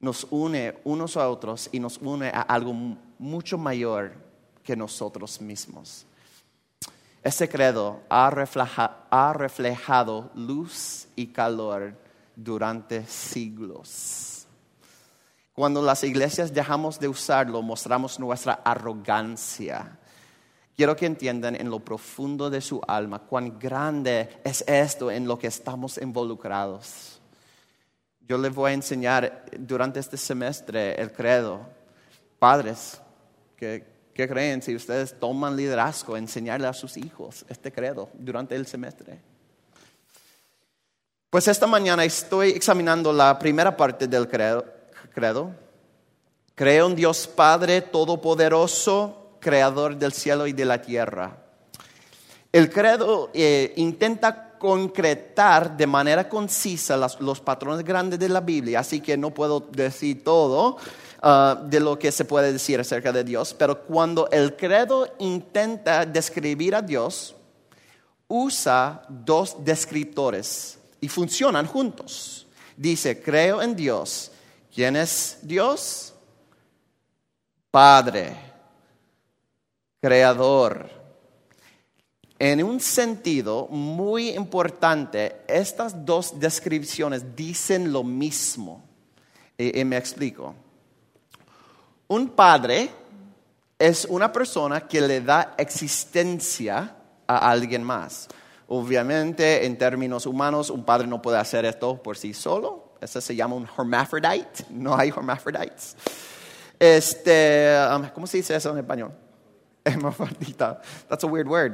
Nos 0.00 0.26
une 0.30 0.78
unos 0.84 1.18
a 1.18 1.28
otros 1.28 1.68
y 1.70 1.80
nos 1.80 1.98
une 1.98 2.28
a 2.28 2.40
algo 2.40 2.72
mucho 3.18 3.58
mayor 3.58 4.14
que 4.62 4.74
nosotros 4.74 5.38
mismos. 5.42 6.06
Este 7.22 7.48
credo 7.48 8.00
ha, 8.08 8.28
ha 9.10 9.32
reflejado 9.32 10.30
luz 10.34 11.08
y 11.16 11.26
calor 11.28 11.94
durante 12.36 13.04
siglos. 13.06 14.46
Cuando 15.52 15.82
las 15.82 16.04
iglesias 16.04 16.54
dejamos 16.54 17.00
de 17.00 17.08
usarlo, 17.08 17.60
mostramos 17.62 18.20
nuestra 18.20 18.60
arrogancia. 18.64 19.98
Quiero 20.76 20.94
que 20.94 21.06
entiendan 21.06 21.56
en 21.56 21.68
lo 21.68 21.80
profundo 21.80 22.48
de 22.48 22.60
su 22.60 22.80
alma 22.86 23.18
cuán 23.18 23.58
grande 23.58 24.28
es 24.44 24.62
esto 24.68 25.10
en 25.10 25.26
lo 25.26 25.36
que 25.36 25.48
estamos 25.48 25.98
involucrados. 25.98 27.20
Yo 28.20 28.38
les 28.38 28.54
voy 28.54 28.70
a 28.70 28.74
enseñar 28.74 29.46
durante 29.58 29.98
este 29.98 30.16
semestre 30.16 30.94
el 31.00 31.10
credo. 31.10 31.66
Padres, 32.38 33.00
¿qué, 33.56 33.84
qué 34.18 34.26
creen 34.26 34.60
si 34.60 34.74
ustedes 34.74 35.14
toman 35.20 35.54
liderazgo, 35.54 36.16
enseñarle 36.16 36.66
a 36.66 36.72
sus 36.72 36.96
hijos 36.96 37.44
este 37.48 37.70
credo 37.70 38.10
durante 38.14 38.56
el 38.56 38.66
semestre? 38.66 39.20
Pues 41.30 41.46
esta 41.46 41.68
mañana 41.68 42.04
estoy 42.04 42.50
examinando 42.50 43.12
la 43.12 43.38
primera 43.38 43.76
parte 43.76 44.08
del 44.08 44.26
credo. 44.26 44.64
credo. 45.14 45.52
Creo 46.56 46.88
en 46.88 46.96
Dios 46.96 47.28
Padre 47.28 47.80
Todopoderoso, 47.80 49.36
Creador 49.38 49.94
del 49.94 50.12
cielo 50.12 50.48
y 50.48 50.52
de 50.52 50.64
la 50.64 50.82
tierra. 50.82 51.36
El 52.50 52.70
credo 52.70 53.30
eh, 53.32 53.72
intenta 53.76 54.58
concretar 54.58 55.76
de 55.76 55.86
manera 55.86 56.28
concisa 56.28 56.96
los 56.96 57.40
patrones 57.40 57.84
grandes 57.84 58.18
de 58.18 58.28
la 58.28 58.40
Biblia, 58.40 58.80
así 58.80 59.00
que 59.00 59.16
no 59.16 59.32
puedo 59.32 59.60
decir 59.60 60.24
todo 60.24 60.78
ah, 61.22 61.60
de 61.64 61.80
lo 61.80 61.98
que 61.98 62.12
se 62.12 62.24
puede 62.24 62.52
decir 62.52 62.80
acerca 62.80 63.12
de 63.12 63.24
Dios, 63.24 63.54
pero 63.54 63.82
cuando 63.82 64.28
el 64.30 64.56
credo 64.56 65.14
intenta 65.18 66.04
describir 66.06 66.74
a 66.74 66.82
Dios, 66.82 67.34
usa 68.28 69.02
dos 69.08 69.56
descriptores 69.64 70.78
y 71.00 71.08
funcionan 71.08 71.66
juntos. 71.66 72.46
Dice, 72.76 73.20
creo 73.20 73.60
en 73.62 73.74
Dios. 73.74 74.30
¿Quién 74.72 74.96
es 74.96 75.38
Dios? 75.42 76.14
Padre, 77.70 78.36
creador. 80.00 80.88
En 82.38 82.62
un 82.62 82.78
sentido 82.78 83.66
muy 83.66 84.30
importante, 84.30 85.40
estas 85.48 86.04
dos 86.04 86.38
descripciones 86.38 87.34
dicen 87.34 87.92
lo 87.92 88.04
mismo. 88.04 88.84
Y, 89.56 89.80
y 89.80 89.84
me 89.84 89.96
explico. 89.96 90.54
Un 92.08 92.30
padre 92.30 92.90
es 93.78 94.06
una 94.06 94.32
persona 94.32 94.80
que 94.80 95.00
le 95.00 95.20
da 95.20 95.54
existencia 95.58 96.96
a 97.26 97.50
alguien 97.50 97.82
más. 97.82 98.28
Obviamente, 98.66 99.64
en 99.64 99.78
términos 99.78 100.26
humanos, 100.26 100.70
un 100.70 100.84
padre 100.84 101.06
no 101.06 101.22
puede 101.22 101.38
hacer 101.38 101.64
esto 101.64 102.02
por 102.02 102.16
sí 102.16 102.34
solo. 102.34 102.94
Ese 103.00 103.20
se 103.20 103.36
llama 103.36 103.54
un 103.54 103.68
hermaphrodite. 103.78 104.64
No 104.70 104.96
hay 104.96 105.10
hermaphrodites. 105.10 105.96
Este, 106.78 107.76
um, 107.94 108.08
¿cómo 108.14 108.26
se 108.26 108.38
dice 108.38 108.54
eso 108.56 108.70
en 108.70 108.78
español? 108.78 109.12
Hermafrodita. 109.84 110.80
That's 111.08 111.24
a 111.24 111.26
weird 111.26 111.48
word. 111.48 111.72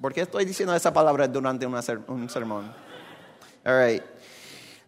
¿Por 0.00 0.12
qué 0.12 0.22
estoy 0.22 0.44
diciendo 0.44 0.74
esa 0.74 0.92
palabra 0.92 1.26
durante 1.28 1.66
una 1.66 1.82
ser- 1.82 2.00
un 2.08 2.28
sermón? 2.28 2.72
All 3.64 3.86
right. 3.86 4.02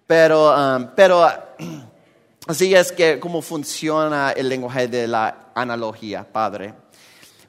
Pero, 0.07 0.55
um, 0.55 0.89
pero 0.95 1.27
así 2.46 2.75
es 2.75 2.92
que 2.92 3.20
cómo 3.20 3.42
funciona 3.42 4.32
el 4.32 4.49
lenguaje 4.49 4.88
de 4.88 5.06
la 5.06 5.50
analogía, 5.54 6.25
padre. 6.30 6.75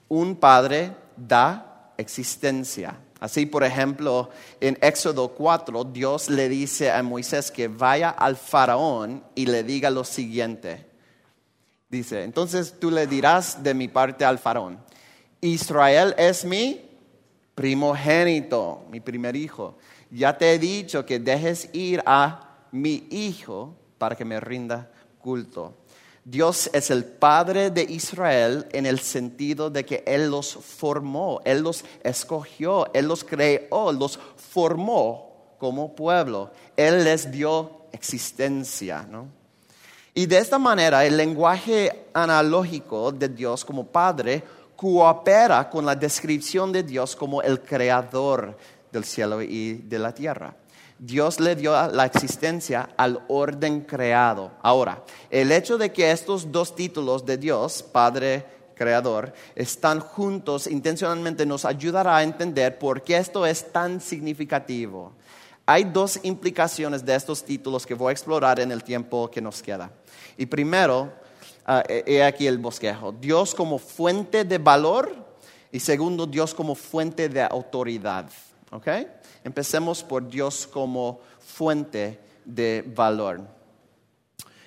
un 0.09 0.35
padre 0.35 0.91
da 1.15 1.93
existencia. 1.97 2.99
Así, 3.19 3.45
por 3.45 3.63
ejemplo, 3.63 4.29
en 4.59 4.77
Éxodo 4.81 5.29
4, 5.29 5.85
Dios 5.85 6.29
le 6.29 6.49
dice 6.49 6.91
a 6.91 7.01
Moisés 7.01 7.51
que 7.51 7.69
vaya 7.69 8.09
al 8.09 8.35
faraón 8.35 9.23
y 9.33 9.45
le 9.45 9.63
diga 9.63 9.89
lo 9.89 10.03
siguiente. 10.03 10.85
Dice, 11.89 12.23
entonces 12.23 12.75
tú 12.79 12.91
le 12.91 13.07
dirás 13.07 13.63
de 13.63 13.73
mi 13.73 13.87
parte 13.87 14.25
al 14.25 14.39
faraón, 14.39 14.77
Israel 15.39 16.13
es 16.17 16.43
mi 16.43 16.81
primogénito, 17.55 18.85
mi 18.89 18.99
primer 18.99 19.35
hijo. 19.35 19.77
Ya 20.11 20.37
te 20.37 20.53
he 20.53 20.59
dicho 20.59 21.05
que 21.05 21.19
dejes 21.19 21.69
ir 21.73 22.03
a 22.05 22.65
mi 22.71 23.07
hijo 23.09 23.75
para 24.03 24.17
que 24.17 24.25
me 24.25 24.37
rinda 24.37 24.91
culto. 25.17 25.75
Dios 26.25 26.69
es 26.73 26.91
el 26.91 27.05
Padre 27.05 27.69
de 27.69 27.83
Israel 27.83 28.67
en 28.73 28.85
el 28.85 28.99
sentido 28.99 29.69
de 29.69 29.85
que 29.85 30.03
Él 30.05 30.29
los 30.29 30.55
formó, 30.55 31.39
Él 31.45 31.61
los 31.61 31.85
escogió, 32.03 32.93
Él 32.93 33.07
los 33.07 33.23
creó, 33.23 33.93
los 33.93 34.19
formó 34.35 35.55
como 35.57 35.95
pueblo. 35.95 36.51
Él 36.75 37.05
les 37.05 37.31
dio 37.31 37.83
existencia. 37.93 39.07
¿no? 39.09 39.27
Y 40.13 40.25
de 40.25 40.37
esta 40.37 40.59
manera 40.59 41.05
el 41.05 41.15
lenguaje 41.15 42.07
analógico 42.13 43.13
de 43.13 43.29
Dios 43.29 43.63
como 43.63 43.87
Padre 43.87 44.43
coopera 44.75 45.69
con 45.69 45.85
la 45.85 45.95
descripción 45.95 46.73
de 46.73 46.83
Dios 46.83 47.15
como 47.15 47.41
el 47.41 47.61
creador 47.61 48.57
del 48.91 49.05
cielo 49.05 49.41
y 49.41 49.75
de 49.75 49.97
la 49.97 50.13
tierra. 50.13 50.57
Dios 51.05 51.41
le 51.41 51.57
dio 51.57 51.73
la 51.91 52.05
existencia 52.05 52.91
al 52.95 53.25
orden 53.27 53.81
creado. 53.81 54.51
Ahora, 54.61 55.03
el 55.29 55.51
hecho 55.51 55.77
de 55.77 55.91
que 55.91 56.11
estos 56.11 56.49
dos 56.49 56.77
títulos 56.77 57.25
de 57.25 57.35
Dios, 57.37 57.83
Padre, 57.83 58.45
Creador, 58.73 59.33
están 59.53 59.99
juntos 59.99 60.65
intencionalmente 60.65 61.45
nos 61.45 61.65
ayudará 61.65 62.15
a 62.15 62.23
entender 62.23 62.79
por 62.79 63.01
qué 63.01 63.17
esto 63.17 63.45
es 63.45 63.69
tan 63.73 63.99
significativo. 63.99 65.11
Hay 65.65 65.83
dos 65.83 66.21
implicaciones 66.23 67.05
de 67.05 67.15
estos 67.15 67.43
títulos 67.43 67.85
que 67.85 67.95
voy 67.95 68.11
a 68.11 68.13
explorar 68.13 68.61
en 68.61 68.71
el 68.71 68.81
tiempo 68.81 69.29
que 69.29 69.41
nos 69.41 69.61
queda. 69.61 69.91
Y 70.37 70.45
primero, 70.45 71.11
uh, 71.67 71.81
he 71.85 72.23
aquí 72.23 72.47
el 72.47 72.59
bosquejo. 72.59 73.11
Dios 73.11 73.53
como 73.53 73.77
fuente 73.77 74.45
de 74.45 74.57
valor 74.57 75.13
y 75.69 75.81
segundo, 75.81 76.25
Dios 76.25 76.53
como 76.53 76.75
fuente 76.75 77.27
de 77.27 77.41
autoridad. 77.41 78.29
¿Okay? 78.71 79.05
Empecemos 79.43 80.03
por 80.03 80.27
Dios 80.27 80.67
como 80.71 81.19
fuente 81.39 82.19
de 82.45 82.83
valor. 82.95 83.41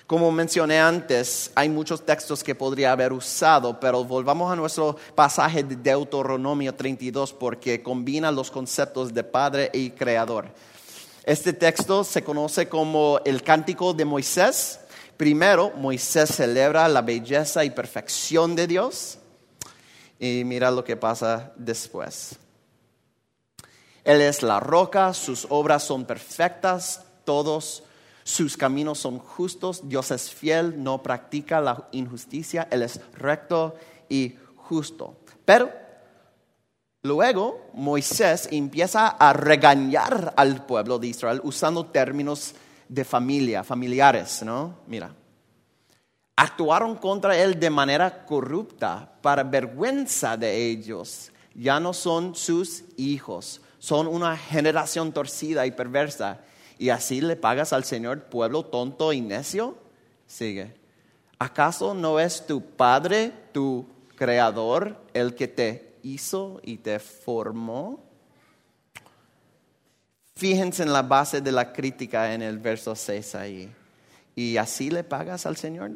Como 0.07 0.31
mencioné 0.31 0.79
antes, 0.79 1.51
hay 1.53 1.67
muchos 1.67 2.05
textos 2.05 2.41
que 2.41 2.55
podría 2.55 2.93
haber 2.93 3.11
usado, 3.11 3.77
pero 3.77 4.05
volvamos 4.05 4.49
a 4.49 4.55
nuestro 4.55 4.95
pasaje 5.15 5.63
de 5.63 5.75
Deuteronomio 5.75 6.73
32 6.73 7.33
porque 7.33 7.83
combina 7.83 8.31
los 8.31 8.49
conceptos 8.49 9.13
de 9.13 9.25
Padre 9.25 9.69
y 9.73 9.89
Creador. 9.89 10.49
Este 11.25 11.51
texto 11.51 12.05
se 12.05 12.23
conoce 12.23 12.69
como 12.69 13.19
el 13.25 13.43
Cántico 13.43 13.93
de 13.93 14.05
Moisés. 14.05 14.79
Primero, 15.17 15.73
Moisés 15.75 16.29
celebra 16.33 16.87
la 16.87 17.01
belleza 17.01 17.65
y 17.65 17.71
perfección 17.71 18.55
de 18.55 18.65
Dios. 18.65 19.17
Y 20.17 20.43
mira 20.45 20.71
lo 20.71 20.85
que 20.85 20.95
pasa 20.95 21.51
después. 21.57 22.37
Él 24.07 24.21
es 24.21 24.41
la 24.41 24.61
roca, 24.61 25.13
sus 25.13 25.45
obras 25.49 25.83
son 25.83 26.05
perfectas, 26.05 27.03
todos 27.25 27.83
sus 28.23 28.55
caminos 28.55 28.99
son 28.99 29.19
justos, 29.19 29.89
Dios 29.89 30.11
es 30.11 30.31
fiel, 30.33 30.81
no 30.81 31.03
practica 31.03 31.59
la 31.59 31.89
injusticia, 31.91 32.69
Él 32.71 32.83
es 32.83 33.01
recto 33.15 33.75
y 34.07 34.33
justo. 34.55 35.17
Pero 35.43 35.69
luego 37.03 37.69
Moisés 37.73 38.47
empieza 38.49 39.09
a 39.09 39.33
regañar 39.33 40.33
al 40.37 40.65
pueblo 40.65 40.99
de 40.99 41.07
Israel 41.07 41.41
usando 41.43 41.87
términos 41.87 42.55
de 42.87 43.03
familia, 43.03 43.61
familiares, 43.61 44.41
¿no? 44.41 44.77
Mira, 44.87 45.13
actuaron 46.37 46.95
contra 46.95 47.37
él 47.37 47.59
de 47.59 47.69
manera 47.69 48.25
corrupta 48.25 49.17
para 49.21 49.43
vergüenza 49.43 50.37
de 50.37 50.69
ellos. 50.69 51.33
Ya 51.53 51.77
no 51.81 51.91
son 51.91 52.35
sus 52.35 52.85
hijos, 52.95 53.59
son 53.79 54.07
una 54.07 54.37
generación 54.37 55.11
torcida 55.11 55.65
y 55.65 55.71
perversa. 55.71 56.39
¿Y 56.79 56.89
así 56.89 57.21
le 57.21 57.35
pagas 57.35 57.73
al 57.73 57.83
Señor 57.83 58.23
pueblo 58.23 58.65
tonto 58.65 59.13
y 59.13 59.21
necio? 59.21 59.77
Sigue. 60.25 60.75
¿Acaso 61.39 61.93
no 61.93 62.19
es 62.19 62.45
tu 62.45 62.61
Padre, 62.61 63.31
tu 63.51 63.85
Creador, 64.15 64.97
el 65.13 65.35
que 65.35 65.47
te 65.47 65.95
hizo 66.03 66.59
y 66.63 66.77
te 66.77 66.99
formó? 66.99 68.03
Fíjense 70.35 70.83
en 70.83 70.93
la 70.93 71.01
base 71.01 71.41
de 71.41 71.51
la 71.51 71.73
crítica 71.73 72.33
en 72.33 72.41
el 72.41 72.59
verso 72.59 72.95
6 72.95 73.35
ahí. 73.35 73.73
¿Y 74.35 74.57
así 74.57 74.91
le 74.91 75.03
pagas 75.03 75.45
al 75.45 75.57
Señor? 75.57 75.91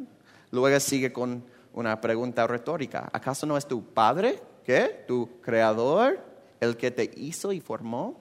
Luego 0.50 0.80
sigue 0.80 1.12
con 1.12 1.44
una 1.72 2.00
pregunta 2.00 2.46
retórica. 2.46 3.08
¿Acaso 3.12 3.46
no 3.46 3.56
es 3.56 3.66
tu 3.66 3.84
Padre, 3.84 4.42
qué? 4.64 5.04
Tu 5.06 5.40
Creador, 5.40 6.31
el 6.62 6.76
que 6.76 6.90
te 6.90 7.10
hizo 7.16 7.52
y 7.52 7.60
formó. 7.60 8.14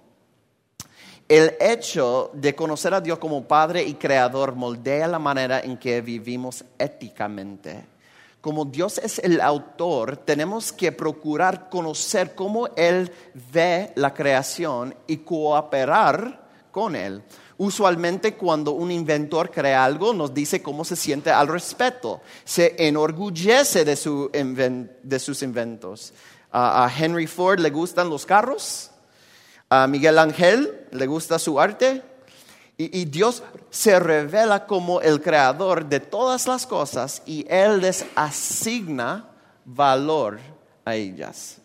El 1.30 1.54
hecho 1.62 2.32
de 2.34 2.56
conocer 2.56 2.94
a 2.94 3.00
Dios 3.00 3.20
como 3.20 3.48
Padre 3.48 3.84
y 3.84 3.94
Creador 3.94 4.56
moldea 4.56 5.08
la 5.08 5.20
manera 5.20 5.62
en 5.62 5.78
que 5.78 6.02
vivimos 6.02 6.66
éticamente. 6.78 7.86
Como 8.42 8.66
Dios 8.66 8.98
es 8.98 9.20
el 9.20 9.40
autor, 9.40 10.18
tenemos 10.18 10.74
que 10.74 10.92
procurar 10.92 11.70
conocer 11.70 12.34
cómo 12.34 12.68
Él 12.76 13.12
ve 13.54 13.94
la 13.96 14.14
creación 14.14 14.96
y 15.06 15.18
cooperar 15.18 16.42
con 16.72 16.96
Él. 16.96 17.22
Usualmente 17.60 18.34
cuando 18.34 18.72
un 18.72 18.90
inventor 18.90 19.52
crea 19.52 19.86
algo 19.86 20.14
nos 20.14 20.34
dice 20.34 20.64
cómo 20.64 20.84
se 20.84 20.96
siente 20.96 21.30
al 21.30 21.48
respecto. 21.48 22.22
Se 22.44 22.76
enorgullece 22.80 23.86
de, 23.86 23.96
sus 23.96 25.44
inventos. 25.44 26.12
A, 26.52 26.92
Henry 26.96 27.28
Ford 27.28 27.60
le 27.60 27.70
gustan 27.70 28.10
los 28.10 28.26
carros. 28.26 28.92
A 29.70 29.88
Miguel 29.88 30.20
Ángel 30.20 30.88
le 30.92 31.08
gusta 31.08 31.40
su 31.40 31.60
arte. 31.60 32.04
Y, 32.78 33.06
Dios 33.06 33.44
se 33.70 34.00
revela 34.00 34.66
como 34.66 35.02
el 35.02 35.22
creador 35.22 35.86
de 35.86 36.00
todas 36.00 36.48
las 36.48 36.66
cosas 36.66 37.22
y 37.28 37.46
Él 37.48 37.80
les 37.80 38.06
asigna 38.16 39.30
valor 39.66 40.40
a 40.84 40.96
ellas. 40.96 41.58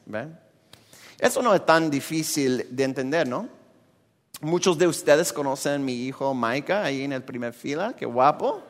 Eso 1.18 1.40
no 1.40 1.54
es 1.54 1.64
tan 1.64 1.90
difícil 1.90 2.66
de 2.70 2.84
entender, 2.84 3.26
¿no? 3.26 3.48
Muchos 4.42 4.76
de 4.76 4.86
ustedes 4.86 5.32
conocen 5.32 5.72
a 5.72 5.78
mi 5.78 5.94
hijo 6.06 6.34
Micah 6.34 6.84
ahí 6.84 7.04
en 7.04 7.14
el 7.14 7.22
primer 7.22 7.54
fila, 7.54 7.94
qué 7.96 8.04
guapo. 8.04 8.62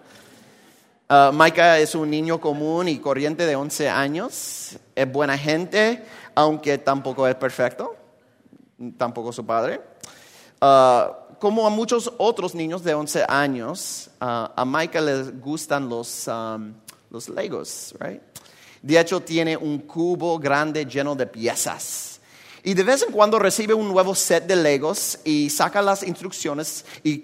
Uh, 1.08 1.32
Micah 1.32 1.80
es 1.80 1.96
un 1.96 2.08
niño 2.08 2.40
común 2.40 2.86
y 2.86 2.98
corriente 3.00 3.44
de 3.44 3.56
11 3.56 3.88
años. 3.88 4.78
Es 4.96 5.10
buena 5.10 5.38
gente, 5.38 6.04
aunque 6.34 6.78
tampoco 6.78 7.28
es 7.28 7.36
perfecto. 7.36 7.94
Tampoco 8.96 9.32
su 9.32 9.46
padre. 9.46 9.80
Uh, 10.60 11.36
como 11.38 11.64
a 11.66 11.70
muchos 11.70 12.12
otros 12.18 12.54
niños 12.54 12.82
de 12.82 12.94
11 12.94 13.24
años, 13.28 14.10
uh, 14.20 14.50
a 14.56 14.64
Micah 14.66 15.00
les 15.00 15.40
gustan 15.40 15.88
los, 15.88 16.26
um, 16.26 16.74
los 17.10 17.28
Legos, 17.28 17.94
right? 18.00 18.20
De 18.82 18.98
hecho, 18.98 19.20
tiene 19.20 19.56
un 19.56 19.78
cubo 19.78 20.38
grande 20.38 20.84
lleno 20.84 21.14
de 21.14 21.26
piezas. 21.26 22.20
Y 22.64 22.74
de 22.74 22.82
vez 22.82 23.02
en 23.02 23.12
cuando 23.12 23.38
recibe 23.38 23.74
un 23.74 23.86
nuevo 23.86 24.14
set 24.14 24.46
de 24.46 24.56
Legos 24.56 25.20
y 25.24 25.48
saca 25.50 25.80
las 25.80 26.02
instrucciones 26.02 26.84
y 27.04 27.18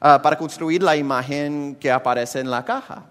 Ah, 0.00 0.22
para 0.22 0.38
construir 0.38 0.82
la 0.82 0.96
imagen 0.96 1.76
que 1.80 1.90
aparece 1.90 2.38
en 2.38 2.50
la 2.50 2.64
caja. 2.64 3.04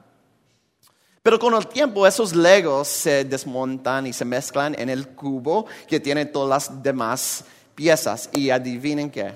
Pero 1.28 1.40
con 1.40 1.54
el 1.56 1.68
tiempo 1.68 2.08
esos 2.08 2.34
legos 2.34 2.88
se 2.88 3.26
desmontan 3.26 4.08
y 4.08 4.14
se 4.14 4.24
mezclan 4.24 4.74
en 4.80 4.88
el 4.90 5.10
cubo 5.10 5.66
que 5.86 6.00
tiene 6.00 6.24
todas 6.24 6.70
las 6.70 6.82
demás 6.82 7.44
piezas. 7.76 8.30
Y 8.32 8.50
adivinen 8.50 9.12
qué. 9.12 9.36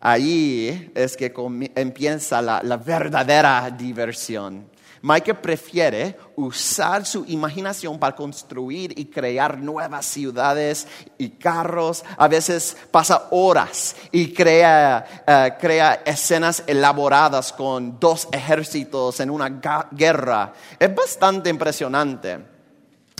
Ahí 0.00 0.90
es 0.94 1.14
que 1.14 1.30
empieza 1.74 2.40
la 2.40 2.78
verdadera 2.78 3.70
diversión. 3.70 4.64
Mike 5.04 5.34
prefiere 5.34 6.16
usar 6.34 7.04
su 7.04 7.26
imaginación 7.26 7.98
para 7.98 8.16
construir 8.16 8.98
y 8.98 9.04
crear 9.04 9.58
nuevas 9.58 10.06
ciudades 10.06 10.88
y 11.18 11.28
carros. 11.28 12.02
A 12.16 12.26
veces 12.26 12.74
pasa 12.90 13.28
horas 13.30 13.96
y 14.10 14.32
crea, 14.32 15.04
eh, 15.26 15.52
crea 15.60 16.00
escenas 16.06 16.62
elaboradas 16.66 17.52
con 17.52 18.00
dos 18.00 18.28
ejércitos 18.32 19.20
en 19.20 19.28
una 19.28 19.50
guerra. 19.92 20.54
Es 20.78 20.94
bastante 20.94 21.50
impresionante. 21.50 22.38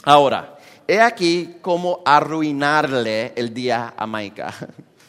Ahora, 0.04 0.56
he 0.88 0.98
aquí 1.02 1.58
cómo 1.60 2.00
arruinarle 2.06 3.34
el 3.36 3.52
día 3.52 3.92
a 3.94 4.06
Micah. 4.06 4.54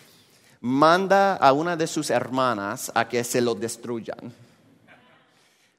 Manda 0.60 1.38
a 1.38 1.54
una 1.54 1.78
de 1.78 1.88
sus 1.88 2.10
hermanas 2.10 2.92
a 2.94 3.08
que 3.08 3.24
se 3.24 3.40
lo 3.40 3.56
destruyan. 3.56 4.45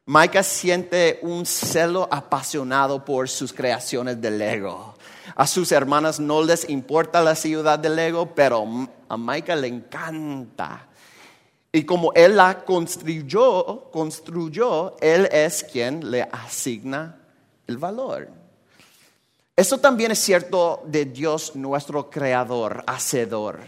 Micah 0.09 0.45
siente 0.45 1.19
un 1.23 1.45
celo 1.45 2.09
apasionado 2.09 3.05
por 3.05 3.29
sus 3.29 3.53
creaciones 3.53 4.21
de 4.21 4.31
Lego. 4.31 4.95
A 5.35 5.49
sus 5.49 5.73
hermanas 5.73 6.21
no 6.21 6.45
les 6.45 6.71
importa 6.71 7.21
la 7.25 7.35
ciudad 7.35 7.77
de 7.77 7.91
Lego, 7.91 8.33
pero 8.33 8.65
a 9.09 9.17
Michael 9.17 9.63
le 9.63 9.67
encanta. 9.67 10.87
Y 11.73 11.83
como 11.83 12.13
él 12.13 12.37
la 12.37 12.65
construyó, 12.65 13.91
construyó, 13.91 14.97
él 15.01 15.29
es 15.33 15.65
quien 15.65 16.09
le 16.09 16.23
asigna 16.23 17.19
el 17.67 17.77
valor. 17.77 18.29
Eso 19.57 19.79
también 19.79 20.13
es 20.13 20.21
cierto 20.21 20.85
de 20.87 21.07
Dios, 21.07 21.57
nuestro 21.57 22.09
creador, 22.09 22.85
hacedor. 22.87 23.59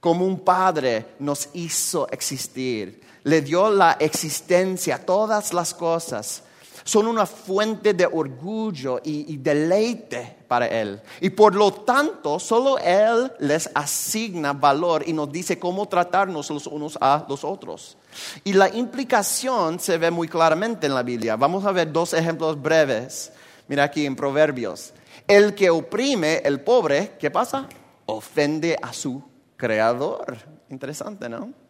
Como 0.00 0.24
un 0.24 0.40
padre 0.40 1.04
nos 1.18 1.50
hizo 1.52 2.08
existir, 2.10 3.02
le 3.26 3.40
dio 3.40 3.70
la 3.70 3.96
existencia, 3.98 5.04
todas 5.04 5.52
las 5.52 5.74
cosas 5.74 6.44
son 6.84 7.08
una 7.08 7.26
fuente 7.26 7.92
de 7.94 8.06
orgullo 8.06 9.00
y, 9.02 9.34
y, 9.34 9.38
deleite 9.38 10.36
para 10.46 10.68
Él. 10.68 11.00
Y 11.20 11.30
por 11.30 11.56
lo 11.56 11.72
tanto, 11.72 12.38
solo 12.38 12.78
Él 12.78 13.32
les 13.40 13.68
asigna 13.74 14.52
valor 14.52 15.02
y 15.04 15.12
nos 15.12 15.32
dice 15.32 15.58
cómo 15.58 15.88
tratarnos 15.88 16.48
los 16.48 16.68
unos 16.68 16.96
a 17.00 17.26
los 17.28 17.42
otros. 17.42 17.98
Y 18.44 18.52
la 18.52 18.68
implicación 18.68 19.80
se 19.80 19.98
ve 19.98 20.12
muy 20.12 20.28
claramente 20.28 20.86
en 20.86 20.94
la 20.94 21.02
Biblia. 21.02 21.34
Vamos 21.34 21.64
a 21.64 21.72
ver 21.72 21.90
dos 21.90 22.14
ejemplos 22.14 22.62
breves. 22.62 23.32
Mira 23.66 23.82
aquí 23.82 24.06
en 24.06 24.14
Proverbios. 24.14 24.92
El 25.26 25.56
que 25.56 25.70
oprime 25.70 26.36
el 26.44 26.60
pobre, 26.60 27.16
¿qué 27.18 27.32
pasa? 27.32 27.66
Ofende 28.06 28.78
a 28.80 28.92
su 28.92 29.20
creador. 29.56 30.36
Interesante, 30.70 31.28
¿no? 31.28 31.65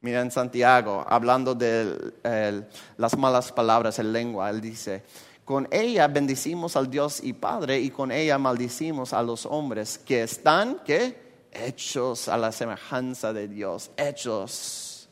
Mira 0.00 0.20
en 0.20 0.30
Santiago, 0.30 1.04
hablando 1.08 1.54
de 1.56 2.12
el, 2.22 2.66
las 2.96 3.16
malas 3.18 3.50
palabras 3.50 3.98
en 3.98 4.12
lengua, 4.12 4.48
él 4.48 4.60
dice, 4.60 5.02
con 5.44 5.66
ella 5.72 6.06
bendicimos 6.06 6.76
al 6.76 6.88
Dios 6.88 7.20
y 7.22 7.32
Padre 7.32 7.80
y 7.80 7.90
con 7.90 8.12
ella 8.12 8.38
maldicimos 8.38 9.12
a 9.12 9.22
los 9.22 9.44
hombres 9.44 9.98
que 9.98 10.22
están, 10.22 10.80
¿qué? 10.84 11.48
Hechos 11.50 12.28
a 12.28 12.36
la 12.36 12.52
semejanza 12.52 13.32
de 13.32 13.48
Dios, 13.48 13.90
hechos 13.96 15.08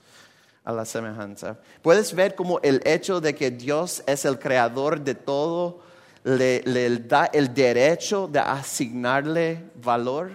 a 0.62 0.72
la 0.72 0.84
semejanza. 0.84 1.58
¿Puedes 1.80 2.14
ver 2.14 2.34
cómo 2.34 2.60
el 2.62 2.82
hecho 2.84 3.20
de 3.20 3.34
que 3.34 3.50
Dios 3.50 4.04
es 4.06 4.24
el 4.24 4.38
creador 4.38 5.00
de 5.00 5.14
todo 5.14 5.80
le, 6.22 6.60
da 7.00 7.24
el 7.32 7.54
derecho 7.54 8.28
de 8.28 8.40
asignarle 8.40 9.64
valor? 9.82 10.30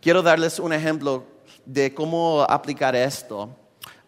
Quiero 0.00 0.22
darles 0.22 0.58
un 0.58 0.72
ejemplo 0.72 1.24
de 1.64 1.92
cómo 1.94 2.42
aplicar 2.48 2.94
esto. 2.96 3.50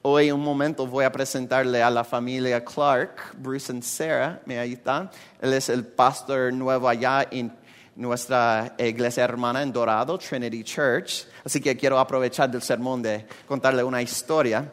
Hoy 0.03 0.29
en 0.29 0.35
un 0.35 0.43
momento 0.43 0.87
voy 0.87 1.05
a 1.05 1.12
presentarle 1.12 1.83
a 1.83 1.88
la 1.88 2.03
familia 2.03 2.65
Clark, 2.65 3.37
Bruce 3.38 3.73
y 3.73 3.83
Sarah, 3.83 4.41
mira 4.47 4.62
ahí 4.62 4.73
está. 4.73 5.11
Él 5.41 5.53
es 5.53 5.69
el 5.69 5.85
pastor 5.87 6.53
nuevo 6.53 6.88
allá 6.88 7.27
en 7.31 7.57
nuestra 7.95 8.75
iglesia 8.79 9.25
hermana 9.25 9.62
en 9.62 9.73
Dorado, 9.73 10.19
Trinity 10.19 10.65
Church. 10.65 11.27
Así 11.45 11.61
que 11.61 11.77
quiero 11.77 11.99
aprovechar 11.99 12.51
del 12.51 12.62
sermón 12.62 13.03
de 13.03 13.27
contarle 13.47 13.85
una 13.85 14.03
historia. 14.03 14.73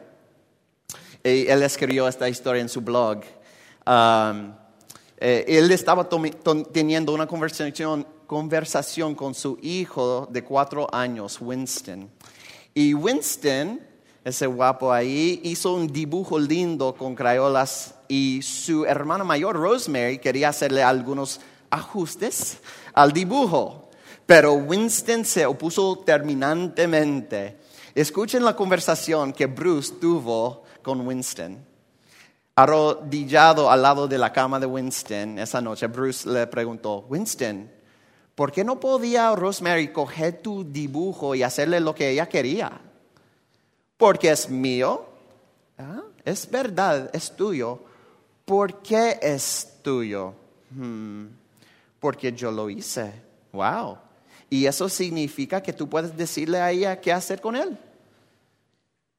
Y 1.22 1.46
él 1.46 1.62
escribió 1.62 2.08
esta 2.08 2.28
historia 2.28 2.62
en 2.62 2.68
su 2.68 2.80
blog. 2.80 3.20
Um, 3.86 4.52
eh, 5.18 5.44
él 5.46 5.70
estaba 5.70 6.08
teniendo 6.72 7.12
una 7.12 7.26
conversación, 7.26 8.06
conversación 8.26 9.14
con 9.14 9.34
su 9.34 9.58
hijo 9.60 10.26
de 10.30 10.42
cuatro 10.42 10.88
años, 10.92 11.38
Winston. 11.40 12.10
Y 12.74 12.94
Winston, 12.94 13.80
ese 14.24 14.46
guapo 14.46 14.92
ahí, 14.92 15.40
hizo 15.44 15.74
un 15.74 15.88
dibujo 15.88 16.38
lindo 16.38 16.94
con 16.94 17.14
crayolas 17.14 17.94
y 18.08 18.40
su 18.42 18.84
hermana 18.84 19.24
mayor, 19.24 19.56
Rosemary, 19.56 20.18
quería 20.18 20.50
hacerle 20.50 20.82
algunos 20.82 21.40
ajustes 21.70 22.58
al 22.92 23.12
dibujo. 23.12 23.88
Pero 24.26 24.54
Winston 24.54 25.24
se 25.24 25.46
opuso 25.46 25.98
terminantemente. 25.98 27.58
Escuchen 27.94 28.44
la 28.44 28.54
conversación 28.54 29.32
que 29.32 29.46
Bruce 29.46 29.94
tuvo 30.00 30.62
con 30.82 31.06
Winston. 31.06 31.58
Arrodillado 32.54 33.70
al 33.70 33.82
lado 33.82 34.06
de 34.06 34.18
la 34.18 34.32
cama 34.32 34.60
de 34.60 34.66
Winston 34.66 35.38
esa 35.38 35.60
noche, 35.60 35.86
Bruce 35.86 36.28
le 36.28 36.46
preguntó, 36.46 37.06
Winston, 37.08 37.70
¿por 38.40 38.52
qué 38.52 38.64
no 38.64 38.80
podía 38.80 39.36
Rosemary 39.36 39.88
coger 39.88 40.40
tu 40.40 40.64
dibujo 40.64 41.34
y 41.34 41.42
hacerle 41.42 41.78
lo 41.78 41.94
que 41.94 42.08
ella 42.08 42.26
quería? 42.26 42.80
Porque 43.98 44.30
es 44.30 44.48
mío. 44.48 45.04
¿Ah? 45.76 46.04
Es 46.24 46.50
verdad, 46.50 47.10
es 47.12 47.36
tuyo. 47.36 47.80
¿Por 48.46 48.80
qué 48.80 49.18
es 49.20 49.74
tuyo? 49.82 50.32
Hmm. 50.70 51.26
Porque 51.98 52.32
yo 52.32 52.50
lo 52.50 52.70
hice. 52.70 53.12
Wow. 53.52 53.98
Y 54.48 54.64
eso 54.64 54.88
significa 54.88 55.62
que 55.62 55.74
tú 55.74 55.86
puedes 55.90 56.16
decirle 56.16 56.62
a 56.62 56.70
ella 56.70 56.98
qué 56.98 57.12
hacer 57.12 57.42
con 57.42 57.56
él. 57.56 57.76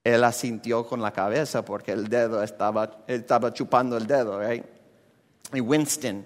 Él 0.03 0.23
asintió 0.23 0.87
con 0.87 0.99
la 0.99 1.13
cabeza 1.13 1.63
porque 1.63 1.91
el 1.91 2.07
dedo 2.07 2.41
estaba, 2.41 3.03
estaba 3.05 3.53
chupando 3.53 3.97
el 3.97 4.07
dedo. 4.07 4.39
Right? 4.39 4.65
Y 5.53 5.59
Winston, 5.59 6.25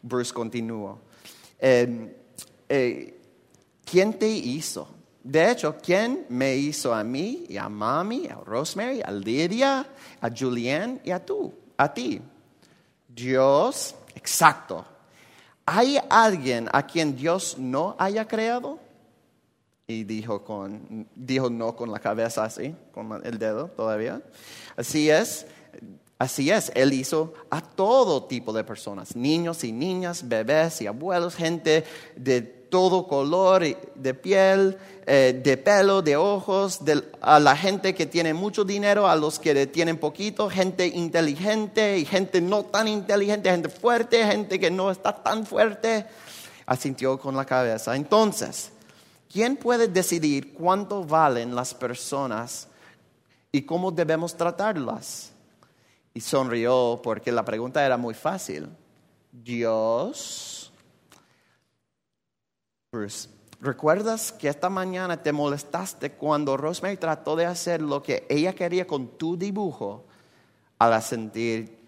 Bruce 0.00 0.32
continuó. 0.32 1.00
Eh, 1.58 2.22
eh, 2.68 3.18
¿quién 3.84 4.18
te 4.18 4.28
hizo? 4.28 4.88
De 5.22 5.50
hecho, 5.50 5.76
¿quién 5.82 6.26
me 6.28 6.54
hizo 6.56 6.94
a 6.94 7.02
mí 7.02 7.44
y 7.48 7.56
a 7.56 7.68
mami, 7.68 8.28
a 8.28 8.36
Rosemary, 8.36 9.02
a 9.02 9.10
Lydia, 9.10 9.86
a 10.20 10.30
Julian 10.30 11.00
y 11.04 11.10
a 11.10 11.24
tú, 11.24 11.52
a 11.76 11.92
ti? 11.92 12.20
Dios, 13.08 13.94
exacto. 14.14 14.84
¿Hay 15.64 15.98
alguien 16.08 16.68
a 16.72 16.86
quien 16.86 17.16
Dios 17.16 17.56
no 17.58 17.96
haya 17.98 18.28
creado? 18.28 18.78
Y 19.88 20.04
dijo, 20.04 20.44
con, 20.44 21.08
dijo 21.14 21.50
no 21.50 21.74
con 21.74 21.90
la 21.90 21.98
cabeza 21.98 22.44
así, 22.44 22.74
con 22.92 23.24
el 23.24 23.38
dedo 23.38 23.66
todavía. 23.68 24.22
Así 24.76 25.10
es, 25.10 25.46
Así 26.18 26.50
es, 26.50 26.72
Él 26.74 26.94
hizo 26.94 27.34
a 27.50 27.60
todo 27.60 28.24
tipo 28.24 28.52
de 28.54 28.64
personas, 28.64 29.14
niños 29.16 29.64
y 29.64 29.72
niñas, 29.72 30.26
bebés 30.26 30.80
y 30.80 30.86
abuelos, 30.86 31.34
gente 31.34 31.84
de 32.16 32.40
todo 32.68 33.06
color 33.06 33.62
de 33.94 34.14
piel, 34.14 34.76
eh, 35.06 35.40
de 35.42 35.56
pelo, 35.56 36.02
de 36.02 36.16
ojos, 36.16 36.80
a 37.20 37.38
la 37.38 37.56
gente 37.56 37.94
que 37.94 38.06
tiene 38.06 38.34
mucho 38.34 38.64
dinero, 38.64 39.08
a 39.08 39.16
los 39.16 39.38
que 39.38 39.66
tienen 39.66 39.98
poquito, 39.98 40.50
gente 40.50 40.86
inteligente 40.86 41.98
y 41.98 42.04
gente 42.04 42.40
no 42.40 42.64
tan 42.64 42.88
inteligente, 42.88 43.50
gente 43.50 43.68
fuerte, 43.68 44.24
gente 44.26 44.58
que 44.58 44.70
no 44.70 44.90
está 44.90 45.14
tan 45.14 45.46
fuerte. 45.46 46.06
Asintió 46.66 47.18
con 47.18 47.36
la 47.36 47.44
cabeza. 47.44 47.94
Entonces, 47.94 48.72
¿quién 49.32 49.56
puede 49.56 49.88
decidir 49.88 50.52
cuánto 50.54 51.04
valen 51.04 51.54
las 51.54 51.74
personas 51.74 52.68
y 53.52 53.62
cómo 53.62 53.92
debemos 53.92 54.36
tratarlas? 54.36 55.32
y 56.16 56.20
sonrió 56.22 56.98
porque 57.04 57.30
la 57.30 57.44
pregunta 57.44 57.84
era 57.84 57.98
muy 57.98 58.14
fácil. 58.14 58.70
Dios, 59.30 60.55
¿recuerdas 63.60 64.32
que 64.32 64.48
esta 64.48 64.70
mañana 64.70 65.22
te 65.22 65.32
molestaste 65.32 66.12
cuando 66.12 66.56
Rosemary 66.56 66.96
trató 66.96 67.36
de 67.36 67.46
hacer 67.46 67.80
lo 67.82 68.02
que 68.02 68.26
ella 68.28 68.54
quería 68.54 68.86
con 68.86 69.08
tu 69.18 69.36
dibujo? 69.36 70.04
Al 70.78 70.92
asentir, 70.92 71.78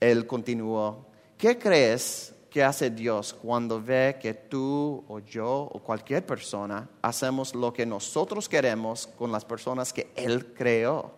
él 0.00 0.26
continuó, 0.26 1.06
¿qué 1.38 1.58
crees 1.58 2.34
que 2.50 2.62
hace 2.62 2.90
Dios 2.90 3.34
cuando 3.34 3.82
ve 3.82 4.18
que 4.20 4.34
tú 4.34 5.04
o 5.08 5.18
yo 5.20 5.68
o 5.72 5.78
cualquier 5.78 6.24
persona 6.24 6.88
hacemos 7.02 7.54
lo 7.54 7.72
que 7.72 7.86
nosotros 7.86 8.48
queremos 8.48 9.06
con 9.06 9.32
las 9.32 9.44
personas 9.44 9.92
que 9.92 10.12
Él 10.16 10.52
creó? 10.54 11.12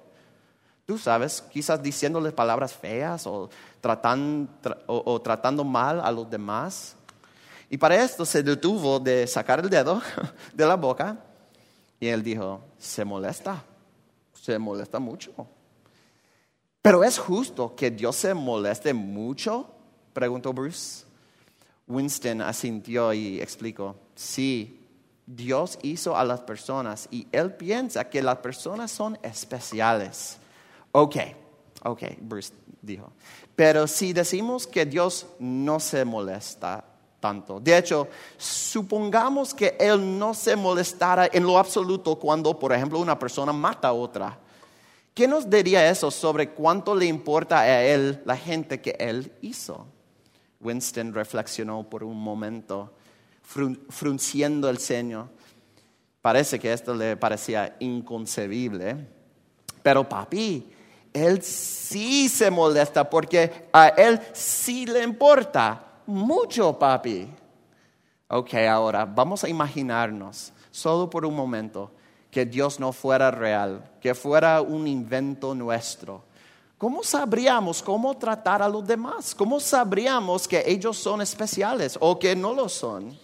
Tú 0.87 0.97
sabes, 0.97 1.43
quizás 1.43 1.83
diciéndole 1.83 2.33
palabras 2.33 2.73
feas 2.73 3.27
o, 3.27 3.51
tratando 3.83 5.65
mal 5.65 6.01
a 6.01 6.11
los 6.11 6.31
demás. 6.31 6.97
Y 7.71 7.77
para 7.77 8.03
esto 8.03 8.25
se 8.25 8.43
detuvo 8.43 8.99
de 8.99 9.27
sacar 9.27 9.61
el 9.61 9.69
dedo 9.69 10.01
de 10.55 10.67
la 10.67 10.77
boca 10.77 11.19
y 12.01 12.09
él 12.09 12.23
dijo, 12.23 12.61
se 12.79 13.05
molesta, 13.05 13.63
se 14.33 14.59
molesta 14.59 14.99
mucho. 14.99 15.33
Pero 16.81 17.05
es 17.05 17.19
justo 17.19 17.75
que 17.75 17.91
Dios 17.91 18.17
se 18.17 18.33
moleste 18.35 18.95
mucho, 18.95 19.69
preguntó 20.13 20.53
Bruce. 20.53 21.05
Winston 21.87 22.43
asintió 22.43 23.13
y 23.13 23.41
explicó, 23.41 23.97
sí, 24.15 24.87
Dios 25.27 25.79
hizo 25.83 26.17
a 26.17 26.25
las 26.25 26.41
personas 26.41 27.09
y 27.11 27.27
él 27.33 27.55
piensa 27.55 28.09
que 28.09 28.23
las 28.23 28.39
personas 28.39 28.91
son 28.91 29.19
especiales 29.23 30.39
Ok, 30.93 31.17
ok, 31.85 32.03
Bruce 32.21 32.53
dijo. 32.81 33.13
Pero 33.55 33.87
si 33.87 34.13
decimos 34.13 34.67
que 34.67 34.87
Dios 34.87 35.27
no 35.39 35.81
se 35.81 36.05
molesta 36.05 36.85
tanto, 37.21 37.59
de 37.61 37.77
hecho, 37.77 38.09
supongamos 38.37 39.53
que 39.53 39.77
Él 39.81 40.19
no 40.19 40.35
se 40.35 40.55
molestara 40.55 41.29
en 41.33 41.45
lo 41.45 41.59
absoluto 41.59 42.17
cuando, 42.17 42.59
por 42.59 42.73
ejemplo, 42.73 42.99
una 42.99 43.19
persona 43.19 43.53
mata 43.53 43.89
a 43.89 43.93
otra. 43.93 44.39
¿Qué 45.15 45.27
nos 45.27 45.51
diría 45.51 45.91
eso 45.91 46.11
sobre 46.11 46.51
cuánto 46.51 46.95
le 46.95 47.07
importa 47.07 47.61
a 47.61 47.83
Él 47.83 48.23
la 48.25 48.37
gente 48.37 48.81
que 48.81 48.97
Él 49.01 49.33
hizo? 49.43 49.87
Winston 50.61 51.13
reflexionó 51.13 51.83
por 51.89 52.05
un 52.05 52.21
momento, 52.21 52.93
frun- 53.43 53.81
frunciendo 53.89 54.69
el 54.69 54.79
ceño. 54.79 55.29
Parece 56.23 56.59
que 56.59 56.73
esto 56.73 56.95
le 56.95 57.17
parecía 57.17 57.77
inconcebible. 57.81 59.09
Pero 59.83 60.09
papi, 60.09 60.73
él 61.13 61.43
sí 61.43 62.29
se 62.29 62.51
molesta 62.51 63.09
porque 63.09 63.69
a 63.73 63.89
él 63.89 64.21
sí 64.33 64.85
le 64.87 65.03
importa 65.03 65.85
mucho, 66.09 66.79
papi. 66.79 67.29
Ok, 68.29 68.55
ahora 68.55 69.05
vamos 69.05 69.45
a 69.45 69.49
imaginarnos, 69.49 70.53
solo 70.71 71.09
por 71.09 71.25
un 71.25 71.35
momento, 71.35 71.91
que 72.31 72.45
Dios 72.45 72.81
no 72.81 72.93
fuera 72.93 73.31
real, 73.31 73.91
que 74.01 74.15
fuera 74.15 74.61
un 74.61 74.87
invento 74.87 75.55
nuestro. 75.55 76.25
¿Cómo 76.77 77.03
sabríamos 77.03 77.83
cómo 77.83 78.17
tratar 78.17 78.63
a 78.63 78.69
los 78.69 78.87
demás? 78.87 79.35
¿Cómo 79.35 79.61
sabríamos 79.61 80.47
que 80.47 80.63
ellos 80.67 80.97
son 80.97 81.21
especiales 81.21 81.99
o 82.01 82.19
que 82.19 82.37
no 82.37 82.55
lo 82.55 82.69
son? 82.69 83.19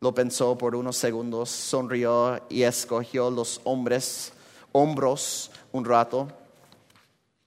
Lo 0.00 0.14
pensó 0.14 0.56
por 0.56 0.74
unos 0.74 0.96
segundos, 0.96 1.50
sonrió 1.50 2.40
y 2.48 2.62
escogió 2.62 3.30
los 3.30 3.60
hombres, 3.64 4.32
hombros 4.72 5.50
un 5.72 5.84
rato. 5.84 6.28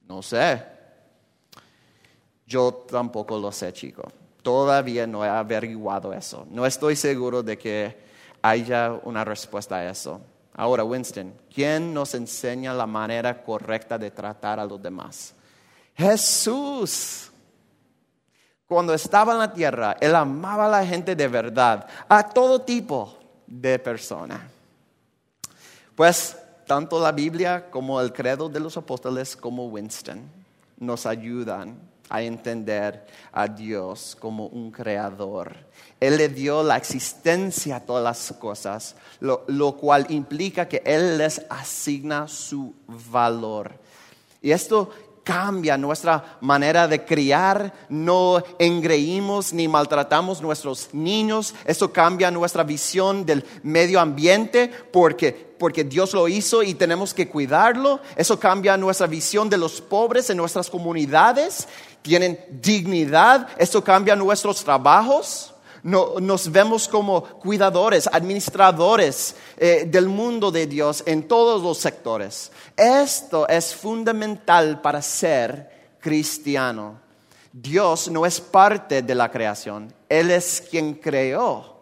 No 0.08 0.22
sé. 0.22 0.64
Yo 2.46 2.86
tampoco 2.90 3.38
lo 3.38 3.52
sé, 3.52 3.72
chico. 3.74 4.04
Todavía 4.50 5.06
no 5.06 5.24
he 5.24 5.30
averiguado 5.30 6.12
eso. 6.12 6.48
No 6.50 6.66
estoy 6.66 6.96
seguro 6.96 7.44
de 7.44 7.56
que 7.56 7.96
haya 8.42 9.00
una 9.04 9.24
respuesta 9.24 9.76
a 9.76 9.88
eso. 9.92 10.22
Ahora, 10.56 10.84
Winston, 10.84 11.36
¿quién 11.54 11.94
nos 11.94 12.16
enseña 12.16 12.74
la 12.74 12.88
manera 12.88 13.44
correcta 13.44 14.00
de 14.00 14.10
tratar 14.10 14.60
a 14.60 14.66
los 14.66 14.82
demás? 14.82 15.36
Jesús. 15.94 17.30
Cuando 18.68 18.92
estaba 18.92 19.34
en 19.34 19.38
la 19.38 19.54
tierra, 19.54 19.96
Él 20.02 20.16
amaba 20.16 20.66
a 20.66 20.82
la 20.82 20.84
gente 20.84 21.16
de 21.16 21.28
verdad, 21.28 21.88
a 22.08 22.28
todo 22.28 22.60
tipo 22.60 23.20
de 23.46 23.78
persona. 23.78 24.50
Pues 25.94 26.36
tanto 26.66 27.00
la 27.00 27.12
Biblia 27.12 27.70
como 27.70 28.02
el 28.02 28.12
credo 28.12 28.50
de 28.50 28.60
los 28.60 28.76
apóstoles 28.78 29.36
como 29.36 29.68
Winston 29.68 30.24
nos 30.80 31.06
ayudan 31.06 31.78
a 32.10 32.22
entender 32.22 33.06
a 33.32 33.48
Dios 33.48 34.18
como 34.20 34.48
un 34.48 34.72
creador. 34.72 35.56
Él 36.00 36.18
le 36.18 36.30
dio 36.30 36.64
la 36.64 36.78
existencia 36.78 37.78
a 37.78 37.80
todas 37.82 38.04
las 38.04 38.38
cosas, 38.40 38.96
lo, 39.20 39.44
lo 39.48 39.78
cual 39.78 40.06
implica 40.10 40.68
que 40.68 40.82
Él 40.86 41.18
les 41.18 41.46
asigna 41.50 42.28
su 42.28 42.74
valor. 42.88 43.80
Y 44.42 44.52
esto 44.52 44.90
cambia 45.30 45.78
nuestra 45.78 46.40
manera 46.42 46.88
de 46.88 47.06
criar, 47.06 47.72
no 47.88 48.44
engreímos 48.58 49.54
ni 49.54 49.68
maltratamos 49.68 50.42
nuestros 50.42 50.90
niños, 50.92 51.54
eso 51.66 51.94
cambia 51.94 52.32
nuestra 52.32 52.64
visión 52.64 53.28
del 53.28 53.46
medio 53.62 54.00
ambiente 54.00 54.72
porque, 54.92 55.32
porque 55.32 55.84
Dios 55.84 56.14
lo 56.14 56.28
hizo 56.28 56.64
y 56.64 56.74
tenemos 56.74 57.14
que 57.14 57.28
cuidarlo, 57.28 58.00
eso 58.16 58.40
cambia 58.40 58.76
nuestra 58.76 59.06
visión 59.06 59.52
de 59.52 59.58
los 59.58 59.82
pobres 59.82 60.32
en 60.32 60.38
nuestras 60.38 60.68
comunidades, 60.68 61.68
tienen 62.02 62.40
dignidad, 62.50 63.48
eso 63.58 63.84
cambia 63.84 64.16
nuestros 64.16 64.64
trabajos. 64.64 65.54
No, 65.82 66.20
nos 66.20 66.52
vemos 66.52 66.90
como 66.90 67.24
cuidadores, 67.24 68.10
administradores 68.12 69.36
eh, 69.58 69.86
del 69.88 70.08
mundo 70.08 70.52
de 70.52 70.68
Dios 70.68 71.04
en 71.06 71.28
todos 71.28 71.64
los 71.64 71.78
sectores. 71.78 72.52
Esto 72.76 73.48
es 73.48 73.74
fundamental 73.74 74.82
para 74.82 75.02
ser 75.02 75.96
cristiano. 76.02 77.00
Dios 77.52 78.10
no 78.10 78.26
es 78.26 78.42
parte 78.42 79.02
de 79.02 79.16
la 79.16 79.32
creación, 79.32 79.94
Él 80.08 80.32
es 80.32 80.62
quien 80.70 80.96
creó 80.96 81.80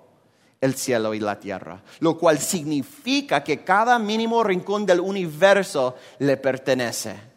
el 0.62 0.75
cielo 0.75 1.13
y 1.13 1.19
la 1.19 1.39
tierra, 1.39 1.82
lo 1.99 2.17
cual 2.17 2.39
significa 2.39 3.43
que 3.43 3.63
cada 3.63 3.99
mínimo 3.99 4.43
rincón 4.43 4.86
del 4.86 4.99
universo 4.99 5.95
le 6.19 6.38
pertenece. 6.38 7.37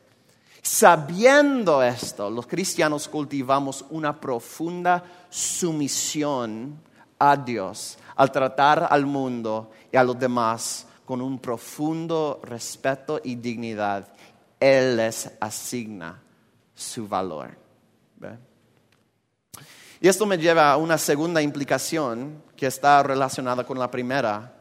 Sabiendo 0.63 1.83
esto, 1.83 2.29
los 2.29 2.47
cristianos 2.47 3.09
cultivamos 3.09 3.85
una 3.91 4.19
profunda 4.21 5.03
sumisión 5.31 6.79
a 7.19 7.37
Dios 7.37 7.99
al 8.17 8.31
tratar 8.31 8.87
al 8.91 9.07
mundo 9.07 9.71
y 9.91 9.97
a 9.97 10.05
los 10.05 10.19
demás 10.19 10.87
con 11.05 11.23
un 11.23 11.39
profundo 11.39 12.41
respeto 12.45 13.21
y 13.25 13.37
dignidad. 13.37 14.07
Él 14.59 14.97
les 14.97 15.31
asigna 15.41 16.21
su 16.75 17.09
valor. 17.09 17.57
Y 20.03 20.09
esto 20.09 20.25
me 20.25 20.39
lleva 20.39 20.73
a 20.73 20.77
una 20.77 20.97
segunda 20.97 21.43
implicación 21.43 22.43
que 22.57 22.67
está 22.67 23.03
relacionada 23.03 23.65
con 23.65 23.79
la 23.79 23.91
primera. 23.91 24.55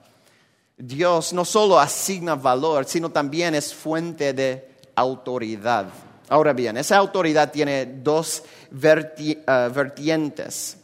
Dios 0.78 1.34
no 1.34 1.46
solo 1.46 1.80
asigna 1.80 2.36
valor, 2.36 2.86
sino 2.86 3.10
también 3.10 3.56
es 3.56 3.74
fuente 3.74 4.34
de 4.34 4.69
autoridad. 5.00 5.88
Ahora 6.30 6.54
bien, 6.54 6.78
esa 6.78 6.98
autoridad 6.98 7.52
tiene 7.52 7.86
dos 7.86 8.44
uh, 8.72 9.74
vertientes. 9.74 10.78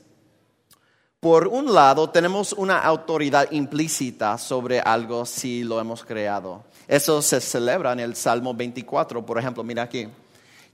Por 1.20 1.48
un 1.48 1.74
lado, 1.74 2.10
tenemos 2.10 2.54
una 2.54 2.80
autoridad 2.80 3.52
implícita 3.52 4.38
sobre 4.38 4.80
algo 4.80 5.26
si 5.26 5.64
lo 5.64 5.80
hemos 5.80 6.04
creado. 6.04 6.64
Eso 6.88 7.22
se 7.22 7.42
celebra 7.42 7.94
en 7.94 8.00
el 8.00 8.16
Salmo 8.16 8.54
24, 8.54 9.26
por 9.26 9.40
ejemplo, 9.40 9.64
mira 9.64 9.84
aquí. 9.84 10.08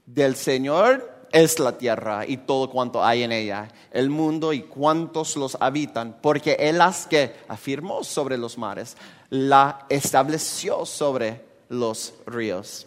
Del 0.04 0.36
Señor 0.36 1.10
es 1.32 1.58
la 1.58 1.72
tierra 1.78 2.26
y 2.26 2.36
todo 2.36 2.68
cuanto 2.68 3.02
hay 3.02 3.22
en 3.22 3.32
ella, 3.32 3.68
el 3.90 4.10
mundo 4.10 4.52
y 4.52 4.62
cuantos 4.62 5.36
los 5.36 5.56
habitan, 5.60 6.18
porque 6.20 6.56
Él 6.58 6.78
las 6.78 7.06
que 7.06 7.34
afirmó 7.48 8.04
sobre 8.04 8.36
los 8.36 8.58
mares, 8.58 8.96
la 9.30 9.86
estableció 9.88 10.84
sobre 10.84 11.40
los 11.70 12.12
ríos. 12.26 12.86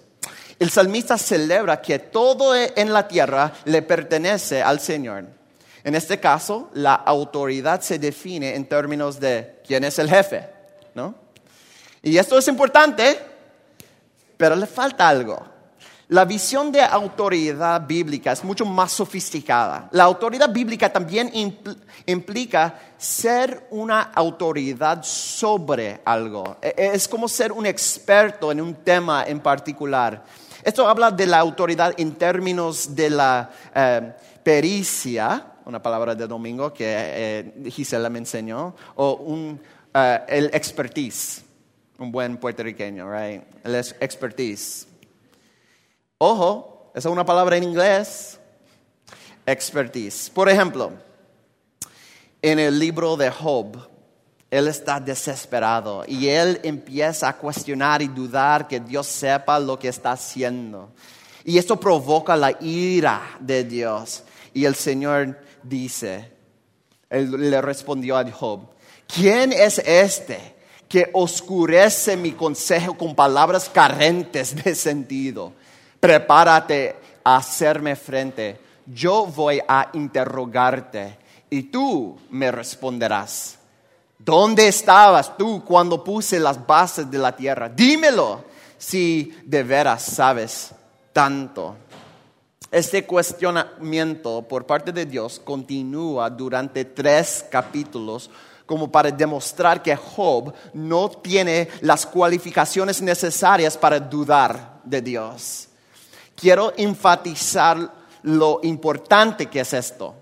El 0.58 0.70
salmista 0.70 1.18
celebra 1.18 1.82
que 1.82 2.00
todo 2.00 2.56
en 2.56 2.94
la 2.94 3.08
tierra 3.08 3.52
le 3.66 3.82
pertenece 3.82 4.62
al 4.62 4.80
Señor. 4.80 5.26
En 5.84 5.96
este 5.96 6.20
caso, 6.20 6.70
la 6.74 6.96
autoridad 6.96 7.82
se 7.82 8.00
define 8.00 8.56
en 8.56 8.66
términos 8.66 9.20
de 9.20 9.62
quién 9.68 9.84
es 9.84 10.00
el 10.00 10.10
jefe, 10.10 10.50
¿no? 10.94 11.14
Y 12.02 12.18
esto 12.18 12.38
es 12.38 12.48
importante, 12.48 13.20
pero 14.38 14.56
le 14.56 14.66
falta 14.66 15.08
algo. 15.08 15.56
La 16.08 16.24
visión 16.24 16.72
de 16.72 16.82
autoridad 16.82 17.82
bíblica 17.86 18.32
es 18.32 18.44
mucho 18.44 18.64
más 18.64 18.92
sofisticada. 18.92 19.90
La 19.92 20.04
autoridad 20.04 20.50
bíblica 20.50 20.94
también 20.94 21.32
impl 21.34 21.76
implica 22.06 22.80
ser 22.96 23.66
una 23.72 24.02
autoridad 24.14 25.02
sobre 25.02 26.02
algo. 26.06 26.58
Es 26.62 27.08
como 27.08 27.28
ser 27.28 27.52
un 27.52 27.66
experto 27.66 28.52
en 28.52 28.62
un 28.62 28.76
tema 28.76 29.24
en 29.26 29.40
particular. 29.40 30.24
Esto 30.66 30.90
habla 30.90 31.12
de 31.12 31.28
la 31.28 31.38
autoridad 31.38 31.94
en 31.96 32.16
términos 32.16 32.96
de 32.96 33.12
la 33.12 33.52
eh, 33.76 34.14
pericia, 34.44 35.54
una 35.64 35.80
palabra 35.80 36.16
de 36.16 36.26
domingo 36.26 36.74
que 36.74 36.86
eh, 36.88 37.70
Gisela 37.70 38.10
me 38.10 38.18
enseñó, 38.18 38.76
o 38.96 39.12
uh, 39.14 39.60
el 40.28 40.50
expertise, 40.56 41.44
un 42.00 42.12
buen 42.12 42.38
puertorriqueño, 42.38 43.08
right? 43.08 43.44
El 43.64 43.76
expertise. 43.76 44.88
Ojo, 46.18 46.92
esa 46.96 47.10
es 47.10 47.14
una 47.14 47.28
palabra 47.28 47.58
en 47.58 47.64
inglés, 47.64 48.40
expertise. 49.46 50.32
Por 50.32 50.50
ejemplo, 50.50 50.94
en 52.42 52.58
el 52.58 52.80
libro 52.80 53.16
de 53.18 53.30
Job, 53.30 53.88
él 54.56 54.70
está 54.70 55.00
desesperado 55.00 56.06
y 56.08 56.28
él 56.28 56.62
empieza 56.64 57.28
a 57.28 57.36
cuestionar 57.36 58.02
y 58.02 58.08
dudar 58.08 58.68
que 58.68 58.80
Dios 58.80 59.06
sepa 59.08 59.60
lo 59.60 59.78
que 59.78 59.90
está 59.90 60.14
haciendo. 60.14 60.92
Y 61.44 61.58
esto 61.58 61.80
provoca 61.80 62.38
la 62.38 62.56
ira 62.62 63.38
de 63.40 63.66
Dios. 63.66 64.24
Y 64.54 64.64
el 64.64 64.76
Señor 64.76 65.38
dice, 65.62 66.32
él 67.10 67.50
le 67.50 67.62
respondió 67.62 68.18
a 68.18 68.32
Job, 68.32 68.62
¿quién 69.14 69.52
es 69.52 69.80
este 69.80 70.56
que 70.88 71.10
oscurece 71.12 72.16
mi 72.16 72.32
consejo 72.32 72.98
con 72.98 73.14
palabras 73.14 73.70
carentes 73.70 74.56
de 74.64 74.74
sentido? 74.74 75.52
Prepárate 76.00 76.96
a 77.26 77.38
hacerme 77.38 77.98
frente. 77.98 78.58
Yo 78.86 79.26
voy 79.26 79.60
a 79.68 79.90
interrogarte 79.94 81.18
y 81.50 81.64
tú 81.64 82.18
me 82.30 82.52
responderás. 82.52 83.55
¿Dónde 84.26 84.68
estabas 84.68 85.38
tú 85.38 85.64
cuando 85.64 86.04
puse 86.04 86.40
las 86.40 86.66
bases 86.66 87.12
de 87.12 87.20
la 87.20 87.36
tierra? 87.36 87.70
Dímelo 87.70 88.44
si 88.76 89.32
de 89.46 89.62
veras 89.62 90.02
sabes 90.02 90.72
tanto. 91.14 91.76
Este 92.72 93.06
cuestionamiento 93.06 94.42
por 94.42 94.66
parte 94.66 94.92
de 94.92 95.06
Dios 95.06 95.40
continúa 95.40 96.28
durante 96.32 96.86
tres 96.86 97.46
capítulos 97.52 98.32
como 98.66 98.92
para 98.92 99.12
demostrar 99.12 99.84
que 99.84 99.96
Job 99.96 100.52
no 100.74 101.08
tiene 101.10 101.70
las 101.82 102.08
cualificaciones 102.08 103.04
necesarias 103.04 103.78
para 103.78 104.00
dudar 104.00 104.82
de 104.84 105.04
Dios. 105.04 105.68
Quiero 106.36 106.74
enfatizar 106.78 107.94
lo 108.24 108.60
importante 108.64 109.46
que 109.46 109.60
es 109.60 109.72
esto. 109.72 110.16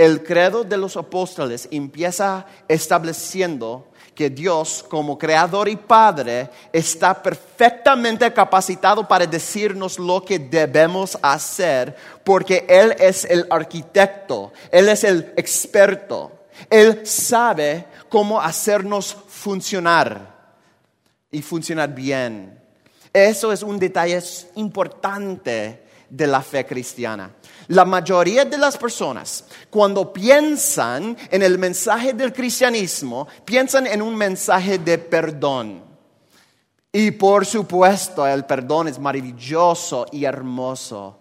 El 0.00 0.22
credo 0.22 0.64
de 0.64 0.78
los 0.78 0.96
apóstoles 0.96 1.68
empieza 1.70 2.46
estableciendo 2.66 3.88
que 4.14 4.30
Dios, 4.30 4.82
como 4.88 5.18
creador 5.18 5.68
y 5.68 5.76
padre, 5.76 6.48
está 6.72 7.22
perfectamente 7.22 8.32
capacitado 8.32 9.06
para 9.06 9.26
decirnos 9.26 9.98
lo 9.98 10.24
que 10.24 10.38
debemos 10.38 11.18
hacer, 11.20 11.94
porque 12.24 12.64
Él 12.66 12.96
es 12.98 13.26
el 13.26 13.46
arquitecto, 13.50 14.54
Él 14.72 14.88
es 14.88 15.04
el 15.04 15.34
experto, 15.36 16.32
Él 16.70 17.06
sabe 17.06 17.84
cómo 18.08 18.40
hacernos 18.40 19.14
funcionar 19.28 20.34
y 21.30 21.42
funcionar 21.42 21.94
bien. 21.94 22.58
Eso 23.12 23.52
es 23.52 23.62
un 23.62 23.78
detalle 23.78 24.18
importante 24.54 25.82
de 26.08 26.26
la 26.26 26.40
fe 26.40 26.64
cristiana. 26.64 27.30
La 27.70 27.84
mayoría 27.84 28.44
de 28.44 28.58
las 28.58 28.76
personas, 28.76 29.44
cuando 29.70 30.12
piensan 30.12 31.16
en 31.30 31.40
el 31.40 31.56
mensaje 31.56 32.12
del 32.12 32.32
cristianismo, 32.32 33.28
piensan 33.44 33.86
en 33.86 34.02
un 34.02 34.16
mensaje 34.16 34.78
de 34.78 34.98
perdón. 34.98 35.80
Y 36.90 37.12
por 37.12 37.46
supuesto, 37.46 38.26
el 38.26 38.44
perdón 38.44 38.88
es 38.88 38.98
maravilloso 38.98 40.06
y 40.10 40.24
hermoso. 40.24 41.20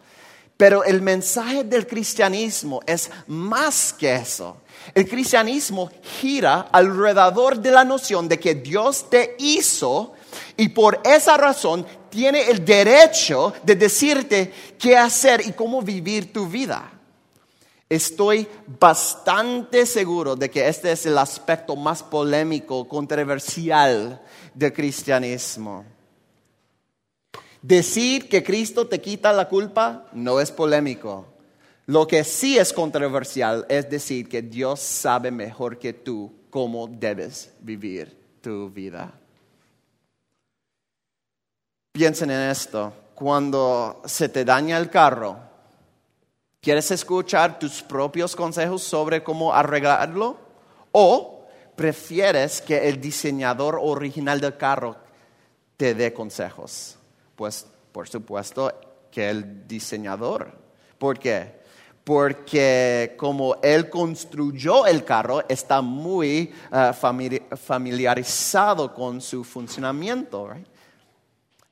Pero 0.57 0.83
el 0.83 1.03
mensaje 1.03 1.65
del 1.65 1.85
cristianismo 1.85 2.81
es 2.87 3.11
más 3.27 3.93
que 3.93 4.15
eso. 4.15 4.57
El 4.95 5.07
cristianismo 5.07 5.91
gira 6.19 6.61
alrededor 6.71 7.59
de 7.59 7.69
la 7.69 7.85
noción 7.85 8.27
de 8.27 8.39
que 8.39 8.55
Dios 8.55 9.07
te 9.07 9.35
hizo 9.37 10.13
y 10.57 10.69
por 10.69 11.01
esa 11.03 11.37
razón 11.37 11.85
tiene 12.09 12.49
el 12.49 12.63
derecho 12.65 13.53
de 13.63 13.75
decirte 13.75 14.53
qué 14.77 14.97
hacer 14.97 15.41
y 15.45 15.51
cómo 15.53 15.81
vivir 15.81 16.33
tu 16.33 16.47
vida. 16.47 16.91
Estoy 17.89 18.47
bastante 18.79 19.85
seguro 19.85 20.35
de 20.35 20.49
que 20.49 20.67
este 20.67 20.91
es 20.91 21.07
el 21.07 21.17
aspecto 21.17 21.75
más 21.75 22.03
polémico, 22.03 22.87
controversial 22.87 24.21
del 24.53 24.73
cristianismo. 24.73 25.85
Decir 27.61 28.29
que 28.29 28.43
Cristo 28.43 28.87
te 28.87 29.01
quita 29.01 29.33
la 29.33 29.49
culpa 29.49 30.05
no 30.13 30.39
es 30.39 30.51
polémico. 30.51 31.25
Lo 31.87 32.07
que 32.07 32.23
sí 32.23 32.59
es 32.59 32.71
controversial 32.71 33.65
es 33.67 33.89
decir 33.89 34.29
que 34.29 34.43
Dios 34.43 34.79
sabe 34.79 35.31
mejor 35.31 35.79
que 35.79 35.91
tú 35.91 36.31
cómo 36.51 36.87
debes 36.87 37.51
vivir 37.59 38.15
tu 38.41 38.69
vida. 38.69 39.19
Piensen 41.91 42.29
en 42.29 42.49
esto. 42.49 42.93
Cuando 43.15 44.01
se 44.05 44.29
te 44.29 44.45
daña 44.45 44.77
el 44.77 44.89
carro, 44.89 45.37
¿quieres 46.61 46.91
escuchar 46.91 47.59
tus 47.59 47.81
propios 47.81 48.35
consejos 48.35 48.83
sobre 48.83 49.23
cómo 49.23 49.53
arreglarlo? 49.53 50.37
¿O 50.91 51.45
prefieres 51.75 52.61
que 52.61 52.87
el 52.87 53.01
diseñador 53.01 53.79
original 53.81 54.39
del 54.39 54.55
carro 54.55 54.95
te 55.77 55.95
dé 55.95 56.13
consejos? 56.13 56.97
Pues 57.35 57.65
por 57.91 58.07
supuesto 58.07 58.71
que 59.11 59.29
el 59.29 59.67
diseñador. 59.67 60.51
¿Por 60.97 61.17
qué? 61.17 61.59
Porque 62.03 63.15
como 63.17 63.57
él 63.61 63.89
construyó 63.89 64.85
el 64.85 65.03
carro, 65.03 65.43
está 65.49 65.81
muy 65.81 66.53
uh, 66.71 66.93
familiarizado 67.57 68.93
con 68.93 69.21
su 69.21 69.43
funcionamiento. 69.43 70.49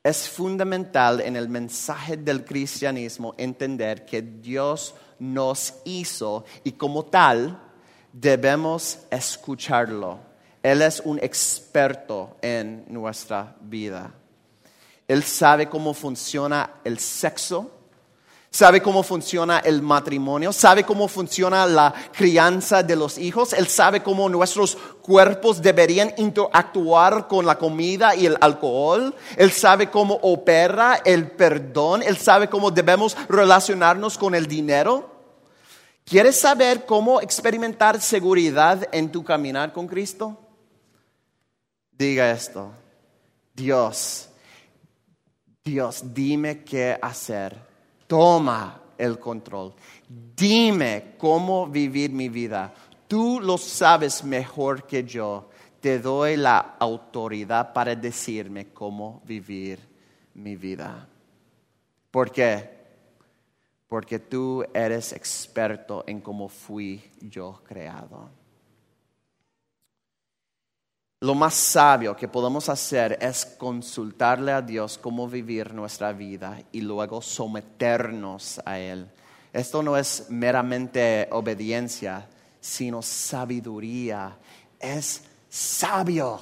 Es 0.08 0.26
fundamental 0.26 1.20
en 1.20 1.36
el 1.36 1.50
mensaje 1.50 2.16
del 2.16 2.42
cristianismo 2.42 3.34
entender 3.36 4.06
que 4.06 4.22
Dios 4.22 4.94
nos 5.18 5.74
hizo 5.84 6.46
y 6.64 6.72
como 6.72 7.04
tal 7.04 7.60
debemos 8.10 9.00
escucharlo. 9.10 10.18
Él 10.62 10.80
es 10.80 11.02
un 11.04 11.18
experto 11.18 12.38
en 12.40 12.86
nuestra 12.88 13.54
vida. 13.60 14.14
Él 15.06 15.22
sabe 15.24 15.68
cómo 15.68 15.92
funciona 15.92 16.76
el 16.84 16.98
sexo, 16.98 17.70
sabe 18.50 18.80
cómo 18.80 19.02
funciona 19.02 19.58
el 19.58 19.82
matrimonio, 19.82 20.52
sabe 20.52 20.84
cómo 20.84 21.06
funciona 21.08 21.66
la 21.66 21.94
crianza 22.12 22.82
de 22.82 22.96
los 22.96 23.18
hijos, 23.18 23.52
Él 23.52 23.66
sabe 23.68 24.02
cómo 24.02 24.28
nuestros 24.28 24.76
cuerpos 25.02 25.60
deberían 25.60 26.12
interactuar 26.16 27.28
con 27.28 27.44
la 27.44 27.58
comida 27.58 28.14
y 28.14 28.26
el 28.26 28.38
alcohol, 28.40 29.14
Él 29.36 29.52
sabe 29.52 29.90
cómo 29.90 30.18
opera 30.22 31.00
el 31.04 31.30
perdón, 31.30 32.02
Él 32.02 32.16
sabe 32.16 32.48
cómo 32.48 32.70
debemos 32.70 33.16
relacionarnos 33.28 34.16
con 34.16 34.34
el 34.34 34.46
dinero. 34.46 35.16
¿Quieres 36.04 36.40
saber 36.40 36.86
cómo 36.86 37.20
experimentar 37.20 38.00
seguridad 38.00 38.88
en 38.92 39.12
tu 39.12 39.22
caminar 39.22 39.74
con 39.74 39.86
Cristo? 39.86 40.38
Diga 41.92 42.30
esto, 42.30 42.72
Dios, 43.52 44.30
Dios, 45.62 46.02
dime 46.14 46.64
qué 46.64 46.98
hacer 47.02 47.67
toma 48.08 48.82
el 48.98 49.20
control. 49.20 49.72
Dime 50.08 51.14
cómo 51.16 51.68
vivir 51.68 52.10
mi 52.10 52.28
vida. 52.28 52.74
Tú 53.06 53.40
lo 53.40 53.56
sabes 53.56 54.24
mejor 54.24 54.84
que 54.84 55.04
yo. 55.04 55.48
Te 55.80 56.00
doy 56.00 56.36
la 56.36 56.74
autoridad 56.80 57.72
para 57.72 57.94
decirme 57.94 58.72
cómo 58.72 59.22
vivir 59.24 59.78
mi 60.34 60.56
vida. 60.56 61.08
¿Por 62.10 62.32
qué? 62.32 62.76
Porque 63.86 64.18
tú 64.18 64.64
eres 64.74 65.12
experto 65.12 66.02
en 66.06 66.20
cómo 66.20 66.48
fui 66.48 67.00
yo 67.20 67.60
creado. 67.64 68.37
Lo 71.20 71.34
más 71.34 71.54
sabio 71.54 72.14
que 72.14 72.28
podemos 72.28 72.68
hacer 72.68 73.18
es 73.20 73.44
consultarle 73.44 74.52
a 74.52 74.62
Dios 74.62 74.98
cómo 74.98 75.26
vivir 75.26 75.74
nuestra 75.74 76.12
vida 76.12 76.62
y 76.70 76.80
luego 76.80 77.20
someternos 77.20 78.60
a 78.64 78.78
Él. 78.78 79.10
Esto 79.52 79.82
no 79.82 79.96
es 79.96 80.26
meramente 80.28 81.26
obediencia, 81.32 82.28
sino 82.60 83.02
sabiduría. 83.02 84.38
Es 84.78 85.24
sabio 85.48 86.38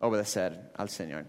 obedecer 0.00 0.72
al 0.76 0.90
Señor. 0.90 1.24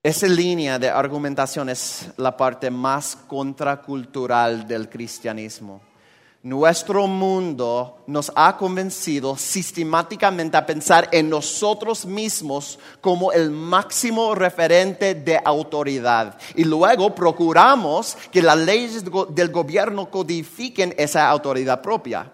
Esa 0.00 0.28
línea 0.28 0.78
de 0.78 0.88
argumentación 0.88 1.70
es 1.70 2.08
la 2.18 2.36
parte 2.36 2.70
más 2.70 3.16
contracultural 3.16 4.68
del 4.68 4.88
cristianismo 4.88 5.80
nuestro 6.46 7.08
mundo 7.08 8.04
nos 8.06 8.30
ha 8.36 8.56
convencido 8.56 9.36
sistemáticamente 9.36 10.56
a 10.56 10.64
pensar 10.64 11.08
en 11.10 11.28
nosotros 11.28 12.06
mismos 12.06 12.78
como 13.00 13.32
el 13.32 13.50
máximo 13.50 14.32
referente 14.32 15.16
de 15.16 15.40
autoridad. 15.44 16.38
Y 16.54 16.62
luego 16.62 17.12
procuramos 17.16 18.16
que 18.30 18.42
las 18.42 18.56
leyes 18.58 19.02
del 19.30 19.50
gobierno 19.50 20.08
codifiquen 20.08 20.94
esa 20.96 21.28
autoridad 21.28 21.82
propia. 21.82 22.30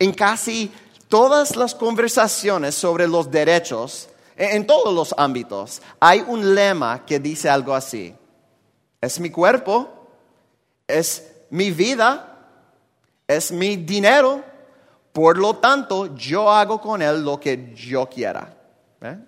En 0.00 0.12
casi 0.12 0.72
todas 1.06 1.54
las 1.54 1.72
conversaciones 1.72 2.74
sobre 2.74 3.06
los 3.06 3.30
derechos, 3.30 4.08
en 4.36 4.66
todos 4.66 4.92
los 4.92 5.14
ámbitos, 5.16 5.82
hay 6.00 6.24
un 6.26 6.52
lema 6.52 7.06
que 7.06 7.20
dice 7.20 7.48
algo 7.48 7.76
así. 7.76 8.12
Es 9.00 9.20
mi 9.20 9.30
cuerpo, 9.30 9.88
es 10.88 11.30
mi 11.50 11.70
vida, 11.70 12.35
es 13.26 13.50
mi 13.50 13.76
dinero, 13.76 14.42
por 15.12 15.38
lo 15.38 15.56
tanto 15.56 16.14
yo 16.14 16.50
hago 16.50 16.80
con 16.80 17.02
él 17.02 17.24
lo 17.24 17.40
que 17.40 17.74
yo 17.74 18.08
quiera. 18.08 18.54
¿eh? 19.00 19.18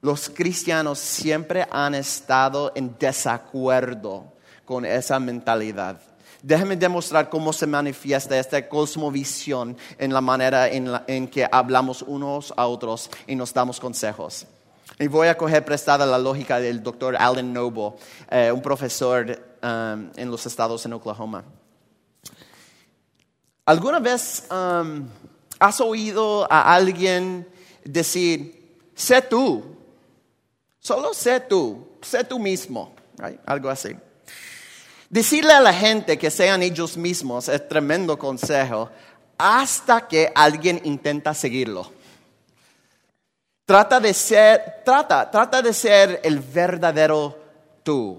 Los 0.00 0.28
cristianos 0.28 0.98
siempre 0.98 1.66
han 1.70 1.94
estado 1.94 2.72
en 2.74 2.96
desacuerdo 2.98 4.32
con 4.64 4.84
esa 4.84 5.18
mentalidad. 5.18 6.00
Déjenme 6.40 6.76
demostrar 6.76 7.28
cómo 7.28 7.52
se 7.52 7.66
manifiesta 7.66 8.38
esta 8.38 8.68
cosmovisión 8.68 9.76
en 9.98 10.12
la 10.12 10.20
manera 10.20 10.68
en, 10.68 11.28
que 11.28 11.48
hablamos 11.50 12.02
unos 12.02 12.54
a 12.56 12.66
otros 12.66 13.10
y 13.26 13.34
nos 13.34 13.52
damos 13.52 13.80
consejos. 13.80 14.46
Y 15.00 15.08
voy 15.08 15.28
a 15.28 15.36
coger 15.36 15.64
prestada 15.64 16.06
la 16.06 16.18
lógica 16.18 16.60
del 16.60 16.82
doctor 16.82 17.16
Alan 17.16 17.52
Noble, 17.52 17.94
eh, 18.30 18.52
un 18.52 18.62
profesor 18.62 19.26
um, 19.62 20.10
en 20.16 20.30
los 20.30 20.46
estados 20.46 20.84
en 20.86 20.92
Oklahoma. 20.92 21.44
¿Alguna 23.68 23.98
vez 23.98 24.44
um, 24.50 25.06
has 25.58 25.78
oído 25.82 26.50
a 26.50 26.74
alguien 26.74 27.46
decir, 27.84 28.80
sé 28.94 29.20
tú, 29.20 29.62
solo 30.78 31.12
sé 31.12 31.40
tú, 31.40 31.86
sé 32.00 32.24
tú 32.24 32.38
mismo? 32.38 32.94
Algo 33.44 33.68
así. 33.68 33.94
Decirle 35.10 35.52
a 35.52 35.60
la 35.60 35.74
gente 35.74 36.16
que 36.16 36.30
sean 36.30 36.62
ellos 36.62 36.96
mismos 36.96 37.50
es 37.50 37.68
tremendo 37.68 38.18
consejo 38.18 38.88
hasta 39.36 40.08
que 40.08 40.32
alguien 40.34 40.80
intenta 40.84 41.34
seguirlo. 41.34 41.92
Trata 43.66 44.00
de 44.00 44.14
ser, 44.14 44.80
trata, 44.82 45.30
trata 45.30 45.60
de 45.60 45.74
ser 45.74 46.20
el 46.24 46.38
verdadero 46.38 47.38
tú, 47.82 48.18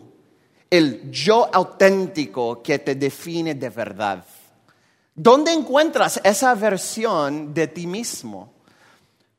el 0.70 1.10
yo 1.10 1.50
auténtico 1.52 2.62
que 2.62 2.78
te 2.78 2.94
define 2.94 3.56
de 3.56 3.70
verdad. 3.70 4.24
¿Dónde 5.22 5.52
encuentras 5.52 6.22
esa 6.24 6.56
versión 6.56 7.54
de 7.54 7.68
ti 7.68 7.86
mismo? 7.86 8.54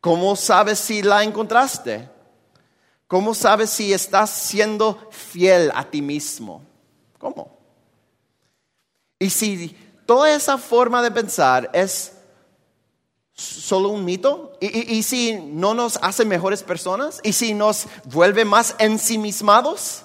¿Cómo 0.03 0.37
sabes 0.37 0.79
si 0.79 1.01
la 1.01 1.25
encontraste? 1.25 2.07
¿Cómo 3.07 3.33
sabes 3.33 3.71
si 3.71 3.91
estás 3.91 4.29
siendo 4.29 5.09
fiel 5.11 5.73
a 5.75 5.89
ti 5.89 6.03
mismo? 6.03 6.63
¿Cómo? 7.19 7.57
Y 9.19 9.31
si 9.31 9.75
toda 10.05 10.31
esa 10.35 10.59
forma 10.59 11.01
de 11.03 11.13
pensar 11.13 11.71
es 11.73 12.13
solo 13.33 13.89
un 13.89 14.05
mito? 14.05 14.53
¿Y, 14.61 15.03
si 15.03 15.33
no 15.33 15.73
nos 15.73 15.97
hace 16.03 16.27
mejores 16.27 16.63
personas? 16.63 17.21
¿Y 17.25 17.33
si 17.33 17.55
nos 17.55 17.87
vuelve 18.05 18.45
más 18.45 18.75
ensimismados? 18.79 20.05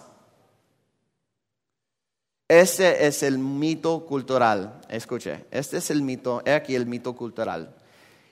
Este 2.48 3.08
es 3.08 3.24
el 3.24 3.40
mito 3.40 4.06
cultural. 4.06 4.80
Escuche, 4.88 5.46
este 5.50 5.78
es 5.78 5.90
el 5.90 6.04
mito, 6.04 6.44
aquí 6.46 6.76
el 6.76 6.86
mito 6.86 7.16
cultural. 7.16 7.76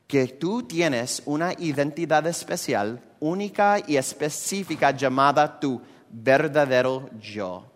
Que 0.06 0.28
tú 0.28 0.62
tienes 0.64 1.24
una 1.26 1.54
identidad 1.54 2.28
especial, 2.28 3.02
única 3.20 3.80
y 3.88 3.98
específica 3.98 4.92
llamada 4.92 5.60
tu 5.60 5.82
verdadero 6.12 7.10
yo. 7.20 7.73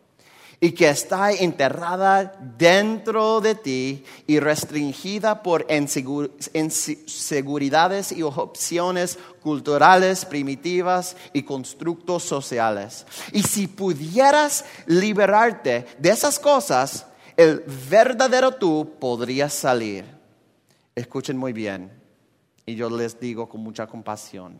Y 0.60 0.72
que 0.72 0.90
está 0.90 1.32
enterrada 1.32 2.34
dentro 2.58 3.42
de 3.42 3.54
ti 3.54 4.04
y 4.26 4.40
restringida 4.40 5.44
por 5.44 5.68
insegur- 5.68 6.32
inseguridades 6.56 8.12
y 8.12 8.24
opciones 8.24 9.20
culturales 9.44 10.26
primitivas 10.26 11.16
y 11.32 11.44
constructos 11.44 12.24
sociales. 12.24 13.06
Y 13.34 13.44
si 13.44 13.68
pudieras 13.68 14.66
liberarte 14.88 15.86
de 16.00 16.10
esas 16.10 16.40
cosas, 16.40 17.06
el 17.36 17.64
verdadero 17.90 18.56
tú 18.56 18.96
podría 19.00 19.50
salir. 19.50 20.06
Escuchen 20.96 21.38
muy 21.38 21.54
bien, 21.54 21.92
y 22.66 22.74
yo 22.74 22.90
les 22.90 23.20
digo 23.20 23.48
con 23.48 23.62
mucha 23.62 23.86
compasión, 23.86 24.60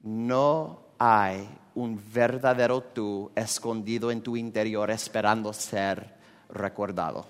no 0.00 0.80
hay 0.98 1.46
un 1.80 2.00
verdadero 2.12 2.82
tú 2.82 3.30
escondido 3.34 4.10
en 4.10 4.22
tu 4.22 4.36
interior 4.36 4.90
esperando 4.90 5.52
ser 5.52 6.14
recordado. 6.50 7.26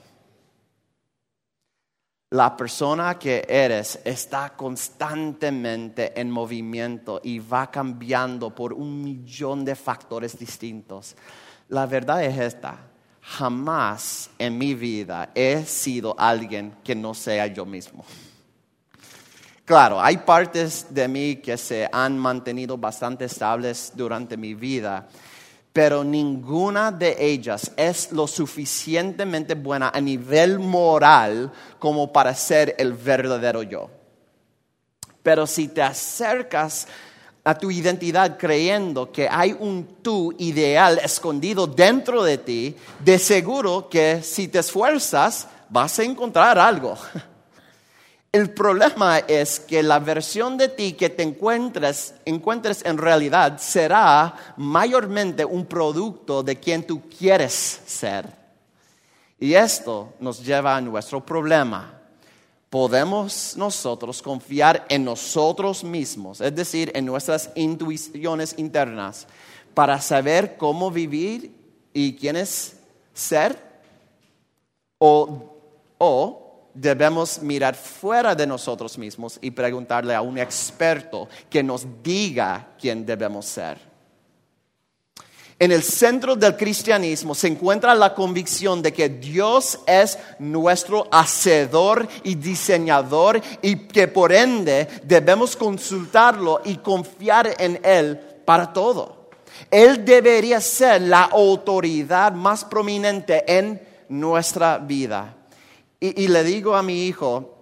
La 2.33 2.57
persona 2.57 3.19
que 3.19 3.45
eres 3.49 4.01
está 4.05 4.51
constantemente 4.57 6.21
en 6.21 6.31
movimiento 6.31 7.21
y 7.25 7.41
va 7.41 7.71
cambiando 7.71 8.55
por 8.55 8.73
un 8.73 9.03
millón 9.03 9.65
de 9.65 9.75
factores 9.75 10.39
distintos. 10.39 11.17
La 11.69 11.87
verdad 11.87 12.25
es 12.25 12.39
esta, 12.39 12.79
jamás 13.21 14.31
en 14.39 14.57
mi 14.59 14.75
vida 14.75 15.31
he 15.35 15.65
sido 15.65 16.15
alguien 16.19 16.77
que 16.85 16.95
no 16.95 17.15
sea 17.15 17.49
yo 17.49 17.67
mismo. 17.67 18.05
Claro, 19.71 20.03
hay 20.03 20.17
partes 20.17 20.87
de 20.91 21.07
mí 21.07 21.37
que 21.37 21.57
se 21.57 21.89
han 21.93 22.19
mantenido 22.19 22.77
bastante 22.77 23.27
estables 23.27 23.93
durante 23.95 24.37
mi 24.37 24.53
vida, 24.53 25.07
pero 25.73 26.03
ninguna 26.03 26.91
de 26.91 27.15
ellas 27.17 27.71
es 27.77 28.11
lo 28.11 28.27
suficientemente 28.27 29.55
buena 29.55 29.93
a 29.95 30.01
nivel 30.01 30.59
moral 30.59 31.53
como 31.79 32.13
para 32.13 32.35
ser 32.35 32.75
el 32.79 32.95
verdadero 32.95 33.63
yo. 33.63 33.89
Pero 35.23 35.47
si 35.47 35.69
te 35.69 35.83
acercas 35.83 36.89
a 37.45 37.55
tu 37.55 37.71
identidad 37.71 38.37
creyendo 38.37 39.13
que 39.13 39.29
hay 39.31 39.57
un 39.57 39.99
tú 40.03 40.35
ideal 40.39 40.99
escondido 40.99 41.69
dentro 41.69 42.25
de 42.25 42.39
ti, 42.39 42.77
de 42.99 43.21
seguro 43.21 43.89
que 43.89 44.21
si 44.21 44.49
te 44.49 44.59
esfuerzas 44.59 45.47
vas 45.69 45.97
a 46.01 46.03
encontrar 46.03 46.59
algo. 46.59 46.99
El 48.33 48.51
problema 48.51 49.19
es 49.19 49.59
que 49.59 49.83
la 49.83 49.99
versión 49.99 50.57
de 50.57 50.69
ti 50.69 50.93
que 50.93 51.11
te 51.11 51.25
encuentres, 51.25 52.15
encuentres 52.25 52.85
en 52.85 52.97
realidad 52.97 53.59
será 53.59 54.55
mayormente 54.57 55.45
un 55.45 55.67
producto 55.67 56.45
de 56.45 56.55
quien 56.61 56.87
tú 56.87 57.03
quieres 57.09 57.81
ser. 57.87 58.29
Y 59.41 59.55
esto 59.55 60.15
nos 60.21 60.45
lleva 60.45 60.77
a 60.77 60.81
nuestro 60.81 61.27
problema. 61.27 61.99
Podemos 62.69 63.57
nosotros 63.57 64.23
confiar 64.23 64.87
en 64.89 65.05
nosotros 65.05 65.83
mismos, 65.83 66.41
es 66.41 66.55
decir, 66.55 66.93
en 66.95 67.07
nuestras 67.07 67.51
intuiciones 67.57 68.55
internas, 68.59 69.27
para 69.75 70.01
saber 70.01 70.57
cómo 70.57 70.93
vivir 70.93 71.53
y 71.93 72.15
quiénes 72.15 72.77
ser? 73.13 73.61
¿O, 74.99 75.57
o 75.99 76.50
debemos 76.75 77.43
mirar 77.43 77.75
fuera 77.75 78.35
de 78.35 78.47
nosotros 78.47 78.97
mismos 78.99 79.39
y 79.41 79.51
preguntarle 79.51 80.15
a 80.15 80.23
un 80.23 80.39
experto 80.39 81.29
que 81.49 81.63
nos 81.63 81.87
diga 82.03 82.75
quién 82.79 83.05
debemos 83.05 83.47
ser. 83.47 83.91
En 85.59 85.73
el 85.73 85.83
centro 85.83 86.37
del 86.37 86.57
cristianismo 86.57 87.35
se 87.35 87.49
encuentra 87.49 87.95
la 87.95 88.15
convicción 88.15 88.81
de 88.81 88.95
que 88.95 89.11
Dios 89.11 89.79
es 89.87 90.19
nuestro 90.39 91.07
hacedor 91.13 92.09
y 92.25 92.35
diseñador 92.35 93.43
y 93.61 93.77
que 93.77 94.09
por 94.09 94.33
ende 94.33 94.89
debemos 95.05 95.57
consultarlo 95.57 96.63
y 96.65 96.77
confiar 96.77 97.55
en 97.59 97.79
Él 97.85 98.19
para 98.47 98.73
todo. 98.73 99.29
Él 99.71 100.03
debería 100.03 100.63
ser 100.63 101.03
la 101.03 101.25
autoridad 101.25 102.33
más 102.33 102.65
prominente 102.65 103.45
en 103.47 103.83
nuestra 104.09 104.79
vida. 104.79 105.37
Y, 106.03 106.29
le 106.29 106.43
digo 106.45 106.75
a 106.75 106.83
mi 106.83 107.07
hijo, 107.07 107.59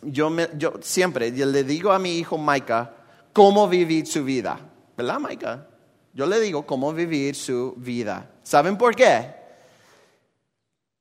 yo, 0.00 0.30
me, 0.30 0.48
yo 0.56 0.72
siempre 0.80 1.30
le 1.30 1.64
digo 1.64 1.92
a 1.92 1.98
mi 1.98 2.16
hijo 2.16 2.38
Maika 2.38 2.94
cómo 3.34 3.68
vivir 3.68 4.06
su 4.06 4.24
vida. 4.24 4.58
¿Verdad, 4.96 5.20
Maika? 5.20 5.66
Yo 6.14 6.26
le 6.26 6.40
digo 6.40 6.64
cómo 6.64 6.94
vivir 6.94 7.34
su 7.34 7.74
vida. 7.76 8.30
¿Saben 8.42 8.78
por 8.78 8.96
qué? 8.96 9.34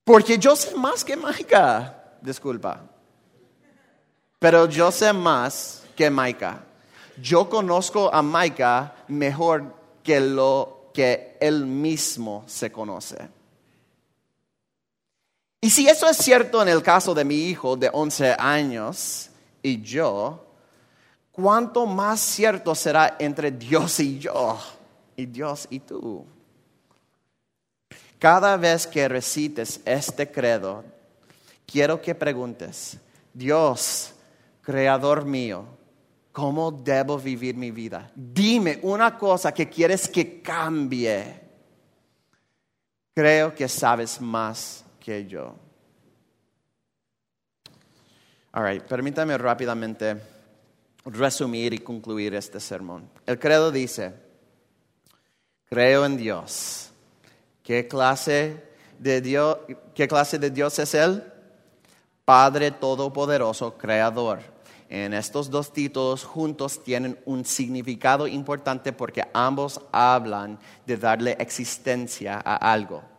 Porque 0.04 0.38
yo 0.38 0.56
sé 0.58 0.76
más 0.76 1.06
que 1.06 1.16
Maika. 1.16 2.18
Disculpa. 2.22 2.82
Pero 4.38 4.68
yo 4.68 4.92
sé 4.92 5.14
más 5.14 5.84
que 5.96 6.10
Maika. 6.10 6.66
Yo 7.22 7.50
conozco 7.50 8.14
a 8.14 8.22
Maika 8.22 8.96
mejor 9.08 9.74
que 10.04 10.20
lo 10.20 10.90
que 10.94 11.38
él 11.40 11.66
mismo 11.66 12.44
se 12.48 12.72
conoce. 12.72 13.30
Y 15.64 15.70
si 15.70 15.88
eso 15.88 16.10
es 16.10 16.18
cierto 16.18 16.60
en 16.64 16.70
el 16.70 16.82
caso 16.82 17.14
de 17.14 17.24
mi 17.24 17.36
hijo 17.36 17.78
de 17.78 17.88
11 17.94 18.36
años 18.40 19.30
y 19.62 19.80
yo, 19.80 20.44
¿cuánto 21.32 21.86
más 21.86 22.20
cierto 22.20 22.74
será 22.74 23.16
entre 23.20 23.52
Dios 23.52 24.00
y 24.00 24.18
yo 24.18 24.60
y 25.16 25.28
Dios 25.28 25.68
y 25.70 25.80
tú? 25.80 26.26
Cada 28.18 28.58
vez 28.58 28.88
que 28.88 29.08
recites 29.08 29.82
este 29.86 30.32
credo, 30.32 30.84
quiero 31.68 32.02
que 32.02 32.16
preguntes, 32.16 32.98
Dios, 33.32 34.14
creador 34.64 35.26
mío, 35.26 35.66
¿cómo 36.32 36.72
debo 36.72 37.20
vivir 37.20 37.56
mi 37.56 37.70
vida? 37.70 38.12
Dime 38.16 38.80
una 38.82 39.16
cosa 39.16 39.54
que 39.54 39.70
quieres 39.70 40.08
que 40.08 40.42
cambie. 40.42 41.40
Creo 43.14 43.54
que 43.54 43.68
sabes 43.68 44.20
más 44.20 44.86
que 45.04 45.26
yo. 45.26 45.56
All 48.54 48.64
right, 48.66 48.84
permítame 48.84 49.38
rápidamente 49.38 50.22
resumir 51.06 51.74
y 51.74 51.80
concluir 51.80 52.36
este 52.36 52.60
sermón. 52.60 53.10
El 53.26 53.40
credo 53.40 53.72
dice, 53.72 54.14
creo 55.66 56.06
en 56.06 56.18
Dios. 56.18 56.90
¿Qué 57.64 57.88
clase 57.88 58.64
de 59.00 59.22
Dios, 59.22 59.58
qué 59.96 60.08
clase 60.08 60.38
de 60.38 60.50
Dios 60.50 60.78
es 60.80 60.94
Él? 60.94 61.24
Padre 62.26 62.72
Todopoderoso, 62.72 63.78
Creador. 63.78 64.40
En 64.90 65.14
estos 65.14 65.50
dos 65.50 65.72
títulos 65.72 66.26
juntos 66.26 66.84
tienen 66.84 67.18
un 67.26 67.46
significado 67.46 68.28
importante 68.28 68.92
porque 68.92 69.24
ambos 69.34 69.80
hablan 69.94 70.60
de 70.86 70.98
darle 70.98 71.38
existencia 71.40 72.42
a 72.44 72.74
algo. 72.74 73.11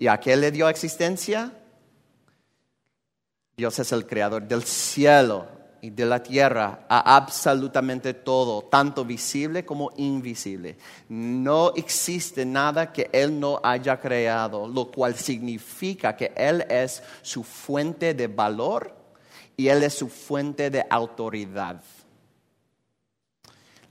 ¿Y 0.00 0.08
a 0.08 0.18
qué 0.18 0.34
le 0.34 0.50
dio 0.50 0.66
existencia? 0.66 1.52
Dios 3.54 3.78
es 3.78 3.92
el 3.92 4.06
creador 4.06 4.48
del 4.48 4.64
cielo 4.64 5.46
y 5.82 5.90
de 5.90 6.06
la 6.06 6.22
tierra, 6.22 6.86
a 6.88 7.16
absolutamente 7.16 8.14
todo, 8.14 8.62
tanto 8.62 9.04
visible 9.04 9.66
como 9.66 9.90
invisible. 9.98 10.78
No 11.10 11.74
existe 11.76 12.46
nada 12.46 12.90
que 12.90 13.10
Él 13.12 13.38
no 13.38 13.60
haya 13.62 14.00
creado, 14.00 14.66
lo 14.66 14.90
cual 14.90 15.16
significa 15.16 16.16
que 16.16 16.32
Él 16.34 16.64
es 16.70 17.02
su 17.20 17.44
fuente 17.44 18.14
de 18.14 18.26
valor 18.26 18.96
y 19.54 19.68
Él 19.68 19.82
es 19.82 19.92
su 19.98 20.08
fuente 20.08 20.70
de 20.70 20.82
autoridad. 20.88 21.82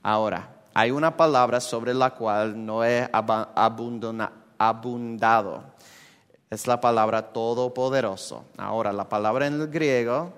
Ahora, 0.02 0.56
hay 0.74 0.90
una 0.90 1.16
palabra 1.16 1.60
sobre 1.60 1.94
la 1.94 2.10
cual 2.10 2.66
no 2.66 2.84
he 2.84 3.08
abundado 4.58 5.70
Es 6.50 6.66
la 6.66 6.80
palabra 6.80 7.32
todopoderoso. 7.32 8.46
Ahora, 8.56 8.92
la 8.92 9.08
palabra 9.08 9.46
en 9.46 9.60
el 9.60 9.68
griego, 9.68 10.32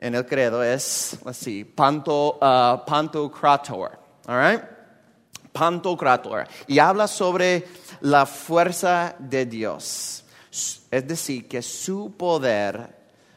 en 0.00 0.16
el 0.16 0.26
credo, 0.26 0.64
es 0.64 1.16
así, 1.24 1.62
panto, 1.62 2.40
uh, 2.42 2.84
pantocrator. 2.84 3.96
All 4.26 4.50
right? 4.50 4.60
Pantocrator. 5.52 6.44
Y 6.66 6.80
habla 6.80 7.06
sobre 7.06 7.68
la 8.00 8.26
fuerza 8.26 9.14
de 9.16 9.46
Dios. 9.46 10.24
Es 10.90 11.06
decir, 11.06 11.46
que 11.46 11.62
su 11.62 12.16
poder 12.16 12.96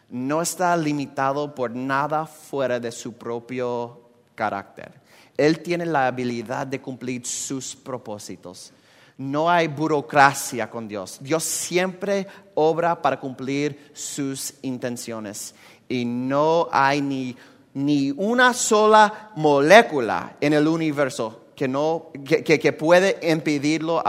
no 0.10 0.42
está 0.42 0.76
limitado 0.76 1.54
por 1.54 1.70
nada 1.70 2.26
fuera 2.26 2.80
de 2.80 2.92
su 2.92 3.14
propio 3.14 4.10
carácter. 4.34 4.92
Él 5.38 5.60
tiene 5.60 5.86
la 5.86 6.08
habilidad 6.08 6.66
de 6.66 6.82
cumplir 6.82 7.28
sus 7.28 7.76
propósitos. 7.76 8.74
No 9.22 9.50
hay 9.52 9.68
burocracia 9.68 10.68
con 10.68 10.88
Dios. 10.88 11.20
Dios 11.22 11.44
siempre 11.44 12.26
obra 12.56 13.00
para 13.00 13.20
cumplir 13.20 13.92
sus 13.94 14.56
intenciones. 14.64 15.54
Y 15.88 16.06
no 16.06 16.68
hay 16.72 17.02
ni, 17.02 17.38
ni 17.76 18.10
una 18.12 18.52
sola 18.54 19.30
molécula 19.36 20.38
en 20.42 20.54
el 20.54 20.68
universo 20.68 21.46
que, 21.56 21.68
no, 21.68 22.08
que, 22.26 22.44
que- 22.44 22.74
puede 22.74 23.20
impedirlo 23.30 24.02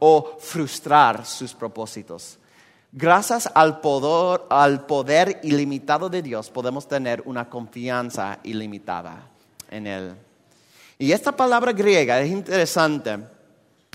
o 0.00 0.36
frustrar 0.40 1.24
sus 1.24 1.54
propósitos. 1.54 2.36
Gracias 2.90 3.48
al 3.54 3.80
poder, 3.80 4.40
al 4.50 4.84
poder 4.84 5.38
ilimitado 5.44 6.08
de 6.08 6.22
Dios 6.22 6.50
podemos 6.50 6.88
tener 6.88 7.22
una 7.24 7.48
confianza 7.48 8.40
ilimitada 8.42 9.28
en 9.70 9.86
Él. 9.86 10.14
Y 10.98 11.12
esta 11.12 11.30
palabra 11.30 11.72
griega 11.72 12.20
es 12.20 12.32
interesante. 12.32 13.35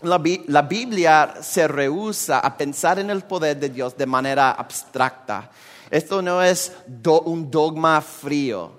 La, 0.04 0.18
Bi- 0.18 0.44
la 0.48 0.62
Biblia 0.64 1.36
se 1.42 1.68
rehúsa 1.68 2.40
a 2.40 2.58
pensar 2.58 3.00
en 3.00 3.10
el 3.10 3.22
poder 3.24 3.58
de 3.60 3.70
Dios 3.70 3.96
de 3.98 4.06
manera 4.06 4.52
abstracta. 4.52 5.50
Esto 5.90 6.22
no 6.22 6.42
es 6.42 6.72
un 7.26 7.52
dogma 7.52 8.02
frío. 8.02 8.72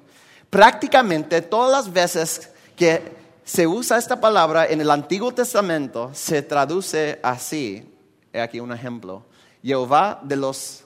Prácticamente 0.50 1.42
todas 1.42 1.70
las 1.86 1.92
veces 1.92 2.50
que 2.76 3.02
se 3.44 3.66
usa 3.66 3.98
esta 3.98 4.20
palabra 4.20 4.66
en 4.66 4.80
el 4.80 4.90
Antiguo 4.90 5.32
Testamento 5.32 6.10
se 6.12 6.42
traduce 6.42 7.18
así. 7.22 7.88
He 8.32 8.40
aquí 8.40 8.60
un 8.60 8.72
ejemplo. 8.72 9.24
Jehová 9.62 10.20
de 10.22 10.36
los 10.36 10.84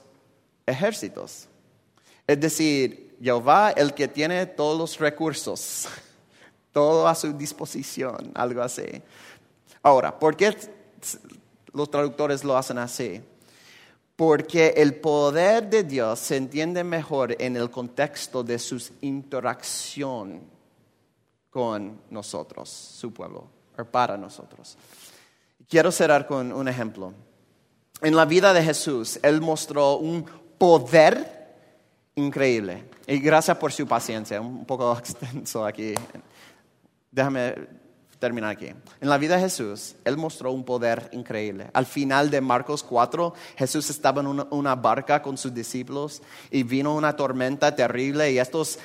ejércitos. 0.65 1.47
Es 2.25 2.39
decir, 2.39 3.15
Jehová 3.21 3.71
el 3.71 3.93
que 3.93 4.07
tiene 4.07 4.45
todos 4.45 4.77
los 4.77 4.99
recursos, 4.99 5.87
todo 6.71 7.07
a 7.07 7.15
su 7.15 7.33
disposición, 7.33 8.31
algo 8.35 8.61
así. 8.61 8.85
Ahora, 9.87 10.19
¿por 10.19 10.35
qué 10.35 10.53
los 11.71 11.89
traductores 11.89 12.43
lo 12.43 12.57
hacen 12.57 12.77
así? 12.77 13.21
Porque 14.17 14.73
el 14.75 14.95
poder 14.95 15.69
de 15.69 15.85
Dios 15.85 16.19
se 16.19 16.35
entiende 16.35 16.83
mejor 16.83 17.41
en 17.41 17.55
el 17.55 17.71
contexto 17.71 18.43
de 18.43 18.59
su 18.59 18.85
interacción 18.99 20.41
con 21.49 22.01
nosotros, 22.09 22.67
su 22.67 23.13
pueblo, 23.13 23.47
o 23.77 23.85
para 23.85 24.17
nosotros. 24.17 24.77
Quiero 25.69 25.89
cerrar 25.93 26.27
con 26.27 26.51
un 26.51 26.67
ejemplo. 26.67 27.13
En 28.01 28.13
la 28.13 28.25
vida 28.25 28.51
de 28.51 28.63
Jesús, 28.63 29.17
Él 29.23 29.39
mostró 29.39 29.99
un 29.99 30.25
poder 30.57 31.55
increíble. 32.15 32.83
Y 33.07 33.19
gracias 33.19 33.55
por 33.55 33.71
su 33.71 33.87
paciencia, 33.87 34.41
un 34.41 34.65
poco 34.65 34.97
extenso 34.99 35.65
aquí. 35.65 35.93
Déjame 37.09 37.86
terminar 38.19 38.51
aquí. 38.51 38.67
En 38.99 39.09
la 39.09 39.17
vida 39.17 39.35
de 39.35 39.41
Jesús, 39.41 39.95
Él 40.03 40.17
mostró 40.17 40.51
un 40.51 40.63
poder 40.63 41.09
increíble. 41.11 41.69
Al 41.73 41.85
final 41.85 42.29
de 42.29 42.41
Marcos 42.41 42.83
4, 42.83 43.33
Jesús 43.57 43.89
estaba 43.89 44.21
en 44.21 44.27
una, 44.27 44.75
barca 44.75 45.21
con 45.21 45.37
sus 45.37 45.53
discípulos 45.53 46.21
y 46.51 46.63
vino 46.63 46.95
una 46.95 47.15
tormenta 47.15 47.75
terrible 47.75 48.31
y 48.31 48.39
estos 48.39 48.79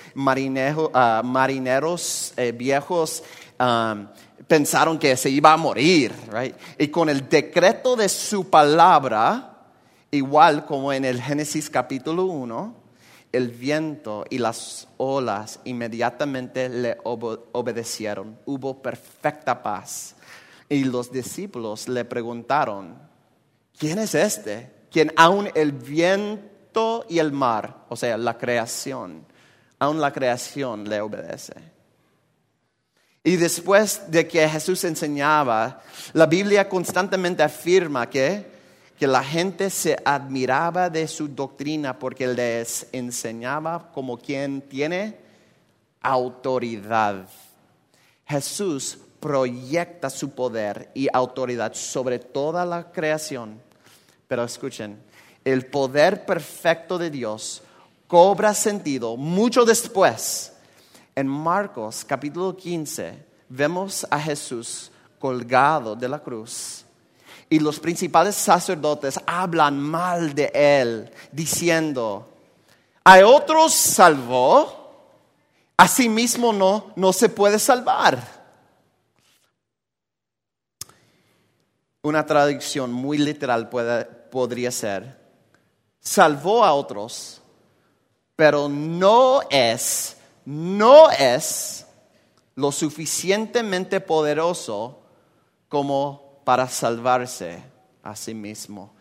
ah, 0.95 1.23
marineros 1.25 2.33
eh, 2.37 2.53
viejos 2.53 3.23
um, 3.59 4.07
pensaron 4.47 4.99
que 4.99 5.17
se 5.17 5.31
iba 5.31 5.53
a 5.53 5.57
morir. 5.57 6.13
right? 6.31 6.55
Y 6.79 6.89
con 6.89 7.09
el 7.09 7.29
decreto 7.29 7.97
de 7.97 8.09
su 8.09 8.51
palabra, 8.51 9.69
igual 10.11 10.67
como 10.67 10.93
en 10.93 11.05
el 11.05 11.21
Génesis 11.21 11.71
capítulo 11.71 12.25
1, 12.25 12.82
el 13.33 13.49
viento 13.49 14.25
y 14.31 14.39
las 14.39 14.89
olas 14.99 15.61
inmediatamente 15.65 16.69
le 16.69 16.99
obe- 17.05 17.41
obedecieron. 17.53 18.39
Hubo 18.45 18.83
perfecta 18.83 19.63
paz. 19.63 20.15
Y 20.69 20.85
los 20.85 21.11
discípulos 21.11 21.89
le 21.89 22.05
preguntaron, 22.05 22.97
¿quién 23.79 23.99
es 23.99 24.15
este? 24.15 24.71
Quien 24.91 25.13
aun 25.17 25.49
el 25.55 25.73
viento 25.73 27.07
y 27.09 27.19
el 27.19 27.33
mar, 27.33 27.85
o 27.89 27.97
sea, 27.97 28.17
la 28.17 28.37
creación, 28.39 29.27
aun 29.79 30.01
la 30.01 30.13
creación 30.13 30.89
le 30.89 31.01
obedece. 31.01 31.55
Y 33.25 33.37
después 33.37 34.11
de 34.11 34.27
que 34.27 34.49
Jesús 34.49 34.85
enseñaba, 34.85 35.81
la 36.13 36.27
Biblia 36.27 36.69
constantemente 36.69 37.43
afirma 37.43 38.11
que, 38.11 38.52
que 39.03 39.09
la 39.09 39.25
gente 39.25 39.69
se 39.69 40.01
admiraba 40.05 40.89
de 40.89 41.09
su 41.09 41.27
doctrina 41.27 41.99
porque 41.99 42.25
les 42.25 42.87
enseñaba 42.93 43.91
como 43.91 44.17
quien 44.17 44.61
tiene 44.63 45.19
autoridad. 46.01 47.27
Jesús 48.25 48.97
proyecta 49.19 50.09
su 50.09 50.31
poder 50.31 50.93
y 50.95 51.09
autoridad 51.13 51.75
sobre 51.75 52.21
toda 52.21 52.65
la 52.65 52.93
creación. 52.93 53.61
Pero 54.29 54.45
escuchen, 54.45 55.03
el 55.45 55.67
poder 55.67 56.25
perfecto 56.25 56.97
de 56.97 57.11
Dios 57.11 57.61
cobra 58.07 58.55
sentido 58.55 59.17
mucho 59.17 59.65
después. 59.65 60.53
En 61.17 61.27
Marcos 61.27 62.05
capítulo 62.05 62.57
15 62.57 63.19
vemos 63.49 64.07
a 64.09 64.21
Jesús 64.21 64.93
colgado 65.19 65.97
de 65.97 66.09
la 66.09 66.21
cruz 66.21 66.82
y 67.53 67.59
los 67.59 67.79
principales 67.79 68.35
sacerdotes 68.35 69.21
hablan 69.27 69.79
mal 69.79 70.35
de 70.35 70.51
él, 70.55 71.13
diciendo, 71.33 72.27
a 73.05 73.19
otros 73.27 73.75
salvó, 73.75 75.05
a 75.77 75.87
sí 75.87 76.09
mismo 76.09 76.55
no, 76.55 76.95
no 76.97 77.13
se 77.13 77.29
puede 77.29 77.59
salvar. 77.59 78.27
Una 82.01 82.25
traducción 82.25 82.91
muy 82.91 83.19
literal 83.19 83.69
puede- 83.69 84.07
podría 84.07 84.71
ser, 84.71 85.21
salvó 86.01 86.65
a 86.65 86.73
otros, 86.73 87.43
pero 88.35 88.67
no 88.67 89.43
es, 89.51 90.17
no 90.47 91.11
es 91.11 91.85
lo 92.55 92.73
suficientemente 92.73 94.01
poderoso 94.01 95.01
como 95.69 96.22
para 96.45 96.69
salvarse 96.69 97.63
a 98.03 98.17
sí 98.17 98.35
mismo. 98.35 98.95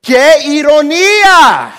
¡Qué 0.00 0.44
ironía! 0.44 1.74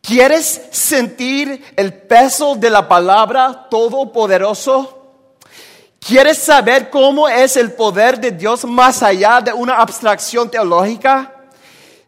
¿Quieres 0.00 0.62
sentir 0.72 1.72
el 1.76 1.92
peso 1.92 2.56
de 2.56 2.70
la 2.70 2.88
palabra 2.88 3.68
todopoderoso? 3.70 4.96
¿Quieres 6.00 6.38
saber 6.38 6.90
cómo 6.90 7.28
es 7.28 7.56
el 7.56 7.72
poder 7.72 8.18
de 8.18 8.32
Dios 8.32 8.64
más 8.64 9.02
allá 9.02 9.40
de 9.40 9.52
una 9.52 9.74
abstracción 9.74 10.50
teológica? 10.50 11.39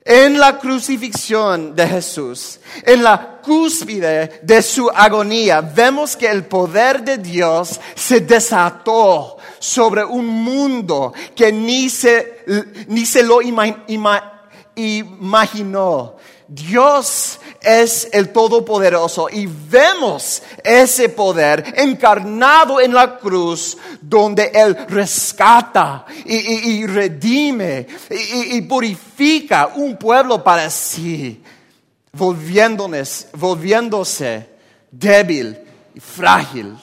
En 0.05 0.39
la 0.41 0.59
crucifixión 0.59 1.77
de 1.77 1.87
Jesús, 1.87 2.59
en 2.85 3.05
la 3.05 3.41
cúspide 3.41 4.41
de 4.43 4.61
su 4.61 4.91
agonía, 4.91 5.61
vemos 5.61 6.17
que 6.17 6.29
el 6.29 6.45
poder 6.45 7.03
de 7.05 7.19
Dios 7.19 7.81
se 7.95 8.21
desató 8.21 9.37
sobre 9.61 10.05
un 10.05 10.27
mundo 10.27 11.13
que 11.37 11.53
ni 11.53 11.89
se, 11.89 12.45
ni 12.89 13.07
se 13.07 13.23
lo 13.23 13.41
ima- 13.43 13.85
ima- 13.87 14.43
imaginó. 14.75 16.17
Dios 16.49 17.39
es 17.65 18.09
el 18.13 18.31
Todopoderoso 18.33 19.29
y 19.31 19.47
vemos 19.47 20.43
ese 20.65 21.09
poder 21.09 21.75
encarnado 21.77 22.81
en 22.81 22.93
la 22.95 23.19
cruz 23.19 23.77
donde 24.01 24.51
Él 24.55 24.77
rescata 24.89 26.05
y, 26.25 26.87
redime 26.87 27.87
y, 28.11 28.15
y- 28.15 28.57
y 28.57 28.63
purifica 28.63 29.69
un 29.75 29.97
pueblo 29.97 30.43
para 30.43 30.69
sí, 30.71 31.43
volviéndonos, 32.13 33.27
volviéndose 33.35 34.49
débil 34.91 35.59
y 35.95 36.01
frágil. 36.01 36.77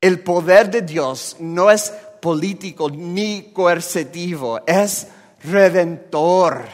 El 0.00 0.20
poder 0.20 0.70
de 0.70 0.82
Dios 0.82 1.36
no 1.40 1.70
es 1.70 1.92
político 2.22 2.88
ni 2.90 3.50
coercitivo, 3.52 4.60
es 4.66 5.08
redentor. 5.42 6.64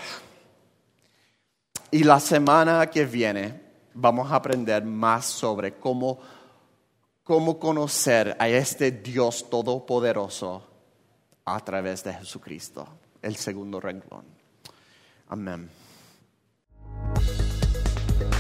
Y 1.95 2.03
la 2.03 2.19
semana 2.19 2.91
que 2.91 3.05
viene 3.07 3.55
vamos 3.95 4.33
a 4.33 4.35
aprender 4.35 4.85
más 4.85 5.27
sobre 5.27 5.75
cómo, 5.75 6.19
cómo 7.23 7.57
conocer 7.57 8.37
a 8.37 8.49
este 8.49 8.91
Dios 8.91 9.49
todopoderoso 9.49 10.67
a 11.45 11.61
través 11.61 12.03
de 12.03 12.13
Jesucristo, 12.15 12.85
el 13.23 13.37
segundo 13.37 13.79
renglón. 13.79 14.25
Amén. 15.29 15.71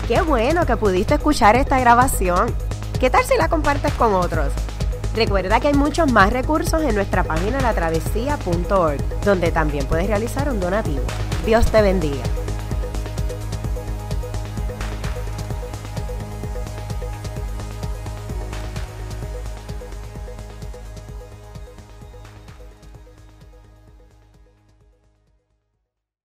Qué 0.08 0.20
bueno 0.22 0.66
que 0.66 0.76
pudiste 0.76 1.14
escuchar 1.14 1.54
esta 1.54 1.78
grabación. 1.78 2.52
¿Qué 2.98 3.08
tal 3.08 3.22
si 3.22 3.36
la 3.36 3.48
compartes 3.48 3.94
con 3.94 4.14
otros? 4.14 4.52
Recuerda 5.14 5.60
que 5.60 5.68
hay 5.68 5.74
muchos 5.74 6.10
más 6.10 6.32
recursos 6.32 6.82
en 6.82 6.96
nuestra 6.96 7.22
página 7.22 7.60
latravesía.org, 7.60 9.20
donde 9.24 9.52
también 9.52 9.86
puedes 9.86 10.08
realizar 10.08 10.48
un 10.50 10.58
donativo. 10.58 11.04
Dios 11.46 11.70
te 11.70 11.82
bendiga. 11.82 12.24